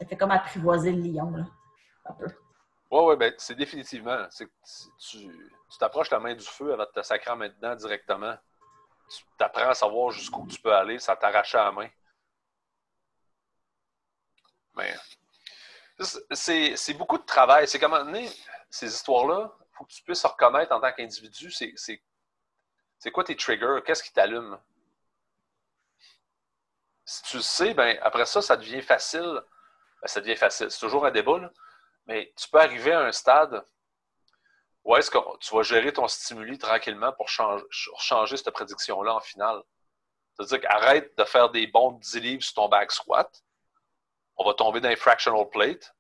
ça 0.01 0.07
fait 0.07 0.17
comme 0.17 0.31
apprivoiser 0.31 0.93
le 0.93 1.03
lion. 1.03 1.31
Là. 1.31 1.45
Un 2.07 2.13
peu. 2.15 2.27
Ouais, 2.91 3.05
ouais, 3.05 3.17
ben, 3.17 3.33
c'est 3.39 3.55
définitivement. 3.55 4.27
C'est 4.31 4.49
tu 4.99 5.29
tu 5.73 5.79
t'approches 5.79 6.11
la 6.11 6.21
main 6.21 6.35
du 6.35 6.45
feu 6.45 6.75
avant 6.75 6.85
de 6.85 6.91
te 6.91 7.03
sacrer 7.03 7.31
en 7.31 7.37
main 7.37 7.49
dedans 7.49 7.75
directement. 7.75 8.37
Tu 9.09 9.25
t'apprends 9.39 9.71
à 9.71 9.75
savoir 9.75 10.11
jusqu'où 10.11 10.47
tu 10.47 10.61
peux 10.61 10.75
aller, 10.75 10.99
ça 10.99 11.17
t'arrache 11.17 11.55
à 11.55 11.65
la 11.65 11.73
main. 11.73 11.89
Mais 14.77 14.95
c'est 16.31 16.95
beaucoup 16.95 17.19
de 17.19 17.25
travail. 17.25 17.67
C'est 17.69 17.79
comme 17.79 17.93
donné, 17.93 18.29
ces 18.71 18.87
histoires-là, 18.87 19.53
il 19.61 19.77
faut 19.77 19.85
que 19.85 19.93
tu 19.93 20.03
puisses 20.03 20.25
reconnaître 20.25 20.73
en 20.73 20.81
tant 20.81 20.93
qu'individu, 20.93 21.51
c'est 21.51 23.11
quoi 23.11 23.25
tes 23.25 23.37
triggers, 23.37 23.81
qu'est-ce 23.85 24.03
qui 24.03 24.13
t'allume? 24.13 24.59
Si 27.05 27.23
tu 27.25 27.37
le 27.39 27.43
sais, 27.43 27.75
ben, 27.75 27.99
après 28.03 28.27
ça, 28.27 28.41
ça 28.41 28.57
devient 28.57 28.81
facile. 28.81 29.43
Ben, 30.01 30.07
ça 30.07 30.21
devient 30.21 30.37
facile. 30.37 30.71
C'est 30.71 30.79
toujours 30.79 31.05
un 31.05 31.11
débat, 31.11 31.51
mais 32.07 32.33
tu 32.37 32.49
peux 32.49 32.61
arriver 32.61 32.93
à 32.93 33.01
un 33.01 33.13
stade 33.13 33.65
où 34.85 34.97
est-ce 34.97 35.11
que 35.11 35.19
tu 35.39 35.55
vas 35.55 35.63
gérer 35.63 35.93
ton 35.93 36.09
stimuli 36.09 36.59
tranquillement 36.59 37.13
pour 37.13 37.29
changer, 37.29 37.65
changer 37.71 38.37
cette 38.37 38.51
prédiction-là 38.51 39.15
en 39.15 39.21
finale. 39.21 39.63
C'est-à-dire 40.35 40.61
qu'arrête 40.61 41.17
de 41.17 41.25
faire 41.25 41.51
des 41.51 41.67
bons 41.67 41.93
10 41.93 42.21
livres 42.21 42.43
sur 42.43 42.55
ton 42.55 42.69
back 42.69 42.91
squat. 42.91 43.31
On 44.37 44.45
va 44.45 44.55
tomber 44.55 44.81
dans 44.81 44.89
les 44.89 44.97
fractional 44.97 45.49
plate. 45.51 45.95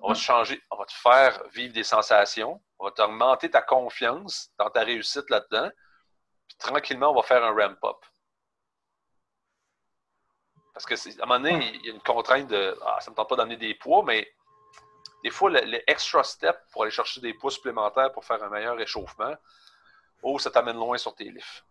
On 0.00 0.08
va 0.08 0.14
te 0.14 0.20
changer, 0.20 0.62
on 0.70 0.76
va 0.76 0.84
te 0.84 0.92
faire 0.92 1.42
vivre 1.48 1.72
des 1.72 1.84
sensations. 1.84 2.62
On 2.78 2.84
va 2.84 2.90
t'augmenter 2.90 3.50
ta 3.50 3.62
confiance 3.62 4.50
dans 4.58 4.70
ta 4.70 4.82
réussite 4.82 5.28
là-dedans. 5.30 5.70
Puis 6.48 6.56
tranquillement, 6.58 7.10
on 7.10 7.14
va 7.14 7.22
faire 7.22 7.42
un 7.42 7.54
ramp-up. 7.54 7.96
Parce 10.74 10.84
que 10.84 10.94
à 10.94 11.22
un 11.22 11.26
moment 11.26 11.40
donné, 11.40 11.70
il 11.76 11.86
y 11.86 11.90
a 11.90 11.94
une 11.94 12.02
contrainte 12.02 12.48
de 12.48 12.78
Ah, 12.84 12.98
ça 13.00 13.06
ne 13.06 13.12
me 13.12 13.16
tente 13.16 13.28
pas 13.30 13.36
d'amener 13.36 13.56
des 13.56 13.74
poids, 13.74 14.02
mais 14.04 14.30
des 15.24 15.30
fois, 15.30 15.48
le, 15.50 15.60
le 15.60 15.90
extra 15.90 16.22
step 16.22 16.56
pour 16.70 16.82
aller 16.82 16.90
chercher 16.90 17.22
des 17.22 17.32
poids 17.32 17.50
supplémentaires 17.50 18.12
pour 18.12 18.24
faire 18.24 18.42
un 18.42 18.50
meilleur 18.50 18.78
échauffement, 18.78 19.34
oh, 20.22 20.38
ça 20.38 20.50
t'amène 20.50 20.76
loin 20.76 20.98
sur 20.98 21.14
tes 21.14 21.30
lifts. 21.30 21.64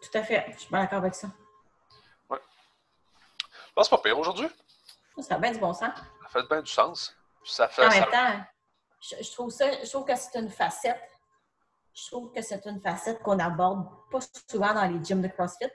Tout 0.00 0.16
à 0.16 0.22
fait. 0.22 0.46
Je 0.52 0.58
suis 0.60 0.70
bien 0.70 0.82
d'accord 0.82 0.98
avec 0.98 1.16
ça. 1.16 1.28
Là, 3.78 3.84
c'est 3.84 3.90
pas 3.90 3.98
pire 3.98 4.18
aujourd'hui. 4.18 4.48
Ça 5.20 5.36
a 5.36 5.38
bien 5.38 5.52
du 5.52 5.60
bon 5.60 5.72
sens. 5.72 5.94
Ça 6.22 6.28
fait 6.28 6.48
bien 6.48 6.60
du 6.62 6.70
sens. 6.70 7.16
Ça 7.44 7.68
fait, 7.68 7.86
En 7.86 7.90
ça- 7.92 8.00
même 8.00 8.10
temps, 8.10 8.44
je, 9.00 9.32
trouve 9.32 9.50
ça, 9.50 9.66
je 9.84 9.88
trouve 9.88 10.04
que 10.04 10.16
c'est 10.16 10.36
une 10.38 10.50
facette. 10.50 11.00
Je 11.94 12.10
trouve 12.10 12.32
que 12.32 12.42
c'est 12.42 12.66
une 12.66 12.80
facette 12.80 13.22
qu'on 13.22 13.38
aborde 13.38 13.86
pas 14.10 14.18
souvent 14.50 14.74
dans 14.74 14.84
les 14.84 15.02
gyms 15.04 15.22
de 15.22 15.28
CrossFit. 15.28 15.66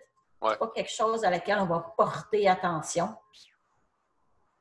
Ouais. 0.41 0.51
C'est 0.51 0.57
pas 0.59 0.67
quelque 0.67 0.91
chose 0.91 1.23
à 1.23 1.29
laquelle 1.29 1.59
on 1.59 1.65
va 1.65 1.79
porter 1.97 2.49
attention. 2.49 3.15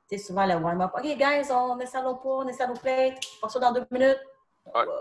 C'est 0.08 0.18
souvent 0.18 0.46
le 0.46 0.54
warm-up. 0.54 0.92
OK, 0.94 1.02
guys, 1.02 1.50
on 1.50 1.80
essaie 1.80 2.00
nos 2.02 2.14
poids, 2.16 2.44
on 2.44 2.48
essaie 2.48 2.66
nos 2.68 2.74
plates. 2.74 3.18
On 3.42 3.48
ça 3.48 3.58
dans 3.58 3.72
deux 3.72 3.86
minutes. 3.90 4.20
Ouais. 4.66 4.84
Wow. 4.86 4.92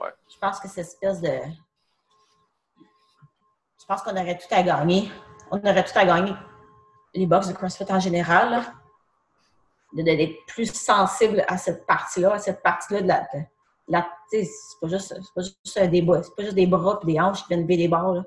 Ouais. 0.00 0.12
Je 0.32 0.36
pense 0.38 0.58
que 0.58 0.66
cette 0.66 0.78
espèce 0.78 1.20
de. 1.20 1.30
Je 3.78 3.86
pense 3.86 4.02
qu'on 4.02 4.16
aurait 4.16 4.36
tout 4.36 4.52
à 4.52 4.62
gagner. 4.64 5.12
On 5.52 5.58
aurait 5.60 5.84
tout 5.84 5.96
à 5.96 6.04
gagner. 6.04 6.32
Les 7.14 7.26
box 7.26 7.48
de 7.48 7.52
CrossFit 7.52 7.86
en 7.90 8.00
général, 8.00 8.62
d'être 9.92 10.44
plus 10.46 10.72
sensible 10.74 11.44
à 11.48 11.56
cette 11.56 11.86
partie-là, 11.86 12.34
à 12.34 12.38
cette 12.38 12.62
partie-là 12.62 13.02
de 13.02 13.08
la. 13.08 13.20
de 13.20 13.44
la- 13.88 14.08
c'est 14.30 14.48
pas 14.80 14.88
juste, 14.88 15.14
pas 15.34 15.42
juste 15.42 15.78
des 15.78 16.02
bras, 16.02 16.22
c'est 16.22 16.34
pas 16.34 16.42
juste 16.42 16.54
des 16.56 16.66
bras 16.66 16.98
et 17.02 17.06
des 17.06 17.20
hanches 17.20 17.42
qui 17.42 17.48
viennent 17.48 17.62
lever 17.62 17.76
des 17.76 17.88
barres. 17.88 18.12
là. 18.14 18.22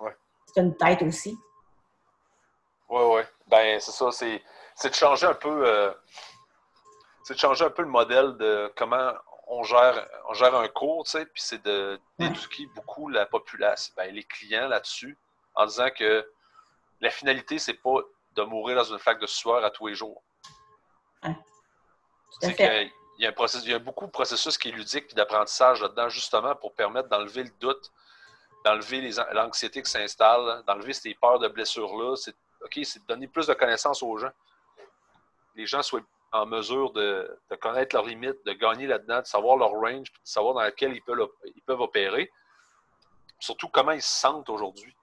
Ouais. 0.00 0.16
C'est 0.46 0.60
une 0.60 0.76
tête 0.76 1.02
aussi. 1.02 1.38
Oui, 2.88 3.02
oui. 3.14 3.22
Ben, 3.46 3.78
c'est 3.80 3.92
ça. 3.92 4.10
C'est, 4.10 4.42
c'est 4.74 4.90
de 4.90 4.94
changer 4.94 5.26
un 5.26 5.34
peu. 5.34 5.66
euh, 5.66 5.92
c'est 7.22 7.34
de 7.34 7.38
changer 7.38 7.64
un 7.64 7.70
peu 7.70 7.82
le 7.82 7.88
modèle 7.88 8.36
de 8.36 8.72
comment 8.76 9.12
on 9.46 9.62
gère, 9.62 10.08
on 10.28 10.34
gère 10.34 10.54
un 10.56 10.66
cours, 10.68 11.04
tu 11.04 11.10
sais, 11.12 11.26
puis 11.26 11.42
c'est 11.42 11.62
de, 11.62 12.00
d'éduquer 12.18 12.66
beaucoup 12.74 13.08
la 13.08 13.26
population, 13.26 13.92
ben, 13.96 14.12
les 14.12 14.24
clients 14.24 14.66
là-dessus, 14.66 15.16
en 15.54 15.66
disant 15.66 15.88
que 15.96 16.26
la 17.00 17.10
finalité, 17.10 17.58
c'est 17.58 17.74
pas 17.74 17.98
de 18.34 18.42
mourir 18.42 18.76
dans 18.76 18.84
une 18.84 18.98
flaque 18.98 19.20
de 19.20 19.26
sueur 19.26 19.64
à 19.64 19.70
tous 19.70 19.86
les 19.86 19.94
jours. 19.94 20.22
C'est 22.40 22.54
qu'il 22.54 22.90
y 23.18 23.26
a, 23.26 23.28
un 23.28 23.32
processus, 23.32 23.66
il 23.66 23.72
y 23.72 23.74
a 23.74 23.78
beaucoup 23.78 24.06
de 24.06 24.10
processus 24.10 24.58
qui 24.58 24.70
est 24.70 24.72
ludique 24.72 25.06
et 25.10 25.14
d'apprentissage 25.14 25.80
là-dedans, 25.80 26.08
justement 26.08 26.56
pour 26.56 26.74
permettre 26.74 27.08
d'enlever 27.08 27.44
le 27.44 27.50
doute, 27.60 27.92
d'enlever 28.64 29.10
l'anxiété 29.32 29.82
qui 29.82 29.90
s'installe, 29.90 30.64
d'enlever 30.66 30.92
ces 30.92 31.14
peurs 31.14 31.38
de 31.38 31.48
blessures-là. 31.48 32.16
C'est, 32.16 32.34
de 32.34 33.06
donner 33.06 33.28
plus 33.28 33.46
de 33.46 33.54
connaissances 33.54 34.02
aux 34.02 34.16
gens. 34.16 34.30
Les 35.54 35.66
gens 35.66 35.82
soient 35.82 36.00
en 36.32 36.46
mesure 36.46 36.90
de, 36.92 37.38
de 37.50 37.56
connaître 37.56 37.94
leurs 37.94 38.06
limites, 38.06 38.44
de 38.46 38.52
gagner 38.52 38.86
là-dedans, 38.86 39.20
de 39.20 39.26
savoir 39.26 39.56
leur 39.56 39.70
range, 39.70 40.10
de 40.10 40.18
savoir 40.24 40.54
dans 40.54 40.62
lequel 40.62 40.94
ils 40.94 41.02
peuvent, 41.02 41.28
ils 41.44 41.62
peuvent 41.62 41.80
opérer. 41.80 42.32
Surtout 43.38 43.68
comment 43.68 43.92
ils 43.92 44.02
se 44.02 44.20
sentent 44.20 44.48
aujourd'hui. 44.48 44.94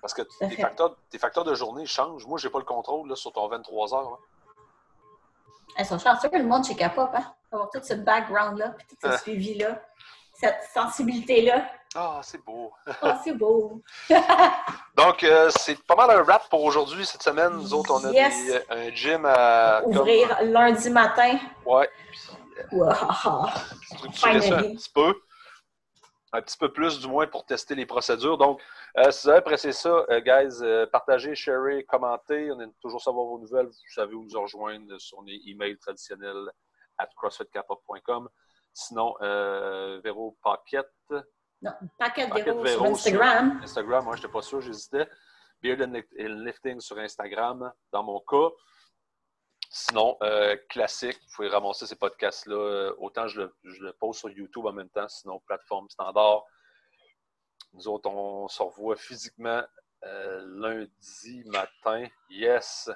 Parce 0.00 0.14
que 0.14 0.22
tes 0.22 0.56
facteurs, 0.56 0.96
tes 1.10 1.18
facteurs 1.18 1.44
de 1.44 1.54
journée 1.54 1.84
changent. 1.86 2.26
Moi, 2.26 2.38
je 2.38 2.46
n'ai 2.46 2.52
pas 2.52 2.58
le 2.58 2.64
contrôle 2.64 3.08
là, 3.08 3.16
sur 3.16 3.32
ton 3.32 3.46
23 3.48 3.94
heures. 3.94 4.10
là. 4.10 4.16
Elles 5.76 5.86
sont 5.86 5.98
chanceux, 5.98 6.28
le 6.32 6.42
monde 6.44 6.64
chez 6.64 6.74
Capop, 6.74 7.10
hein? 7.14 7.32
D'avoir 7.52 7.70
tout 7.70 7.80
ce 7.82 7.94
background-là, 7.94 8.70
puis 8.70 8.86
tout 8.88 8.96
ce 9.02 9.08
Ah. 9.08 9.18
suivi-là, 9.18 9.80
cette 10.34 10.62
sensibilité-là. 10.74 11.64
Ah, 11.94 12.20
c'est 12.22 12.42
beau. 12.44 12.72
Oh, 13.02 13.08
c'est 13.24 13.32
beau! 13.32 13.82
Donc, 14.96 15.22
euh, 15.24 15.50
c'est 15.56 15.80
pas 15.84 15.96
mal 15.96 16.10
un 16.10 16.22
wrap 16.22 16.48
pour 16.48 16.62
aujourd'hui, 16.64 17.04
cette 17.04 17.22
semaine. 17.22 17.52
Nous 17.54 17.74
autres, 17.74 17.92
on 17.92 18.04
a 18.04 18.10
Yes. 18.12 18.46
des- 18.46 18.52
euh, 18.52 18.60
un 18.70 18.90
gym 18.94 19.24
à 19.26 19.80
comme- 19.82 19.96
Ouvrir 19.98 20.38
lundi 20.42 20.90
matin. 20.90 21.38
ouais, 21.66 21.90
Wow. 22.72 22.92
structurer 23.82 24.40
ça 24.40 24.58
un 24.58 24.62
petit 24.74 24.90
peu? 24.94 25.14
Un 26.32 26.42
petit 26.42 26.56
peu 26.56 26.72
plus, 26.72 27.00
du 27.00 27.08
moins, 27.08 27.26
pour 27.26 27.44
tester 27.44 27.74
les 27.74 27.86
procédures. 27.86 28.38
Donc, 28.38 28.62
euh, 28.98 29.10
si 29.10 29.24
vous 29.24 29.30
avez 29.30 29.38
apprécié 29.38 29.72
ça, 29.72 30.04
euh, 30.10 30.20
guys, 30.20 30.62
euh, 30.62 30.86
partagez, 30.86 31.34
sharez, 31.34 31.84
commentez. 31.84 32.52
On 32.52 32.60
aime 32.60 32.72
toujours 32.80 33.02
savoir 33.02 33.26
vos 33.26 33.38
nouvelles. 33.40 33.66
Vous 33.66 33.92
savez 33.94 34.14
où 34.14 34.24
nous 34.24 34.40
rejoindre 34.40 34.96
sur 35.00 35.22
les 35.22 35.40
emails 35.46 35.76
traditionnels 35.78 36.50
at 36.98 37.08
crossfitcapop.com. 37.16 38.28
Sinon, 38.72 39.14
Véro 40.04 40.38
Paquette, 40.42 40.86
Non, 41.60 41.72
paquet 41.98 42.26
de 42.26 42.30
Paquet 42.30 42.52
Véro 42.52 42.64
sur 42.66 42.84
Instagram. 42.84 43.60
Instagram, 43.64 44.04
moi, 44.04 44.14
je 44.14 44.22
n'étais 44.22 44.32
pas 44.32 44.42
sûr, 44.42 44.60
j'hésitais. 44.60 45.08
Beard 45.60 45.82
and 45.82 46.00
Lifting 46.16 46.80
sur 46.80 46.96
Instagram, 46.98 47.72
dans 47.92 48.04
mon 48.04 48.20
cas. 48.20 48.50
Sinon, 49.72 50.16
euh, 50.22 50.56
classique, 50.68 51.16
vous 51.28 51.34
pouvez 51.36 51.48
ramasser 51.48 51.86
ces 51.86 51.94
podcasts-là. 51.94 52.56
euh, 52.56 52.94
autant 52.98 53.28
je 53.28 53.42
le, 53.42 53.54
je 53.62 53.84
le 53.84 53.92
pose 53.92 54.16
sur 54.18 54.28
YouTube 54.28 54.66
en 54.66 54.72
même 54.72 54.88
temps, 54.88 55.08
sinon 55.08 55.38
plateforme 55.46 55.88
standard. 55.88 56.42
Nous 57.74 57.86
autres, 57.86 58.10
on 58.10 58.48
se 58.48 58.60
revoit 58.64 58.96
physiquement 58.96 59.62
euh, 60.04 60.40
lundi 60.58 61.44
matin. 61.46 62.04
Yes! 62.30 62.90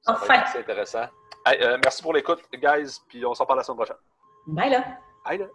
Ça 0.00 0.14
Enfin. 0.14 0.40
assez 0.40 0.58
intéressant. 0.58 1.06
Hey, 1.46 1.62
euh, 1.62 1.78
merci 1.84 2.02
pour 2.02 2.12
l'écoute, 2.12 2.42
guys, 2.54 2.98
puis 3.08 3.24
on 3.24 3.34
s'en 3.34 3.46
parle 3.46 3.60
la 3.60 3.64
semaine 3.64 3.76
prochaine. 3.76 3.96
Bye 4.48 4.70
là! 4.70 4.98
Bye 5.24 5.38
là! 5.38 5.46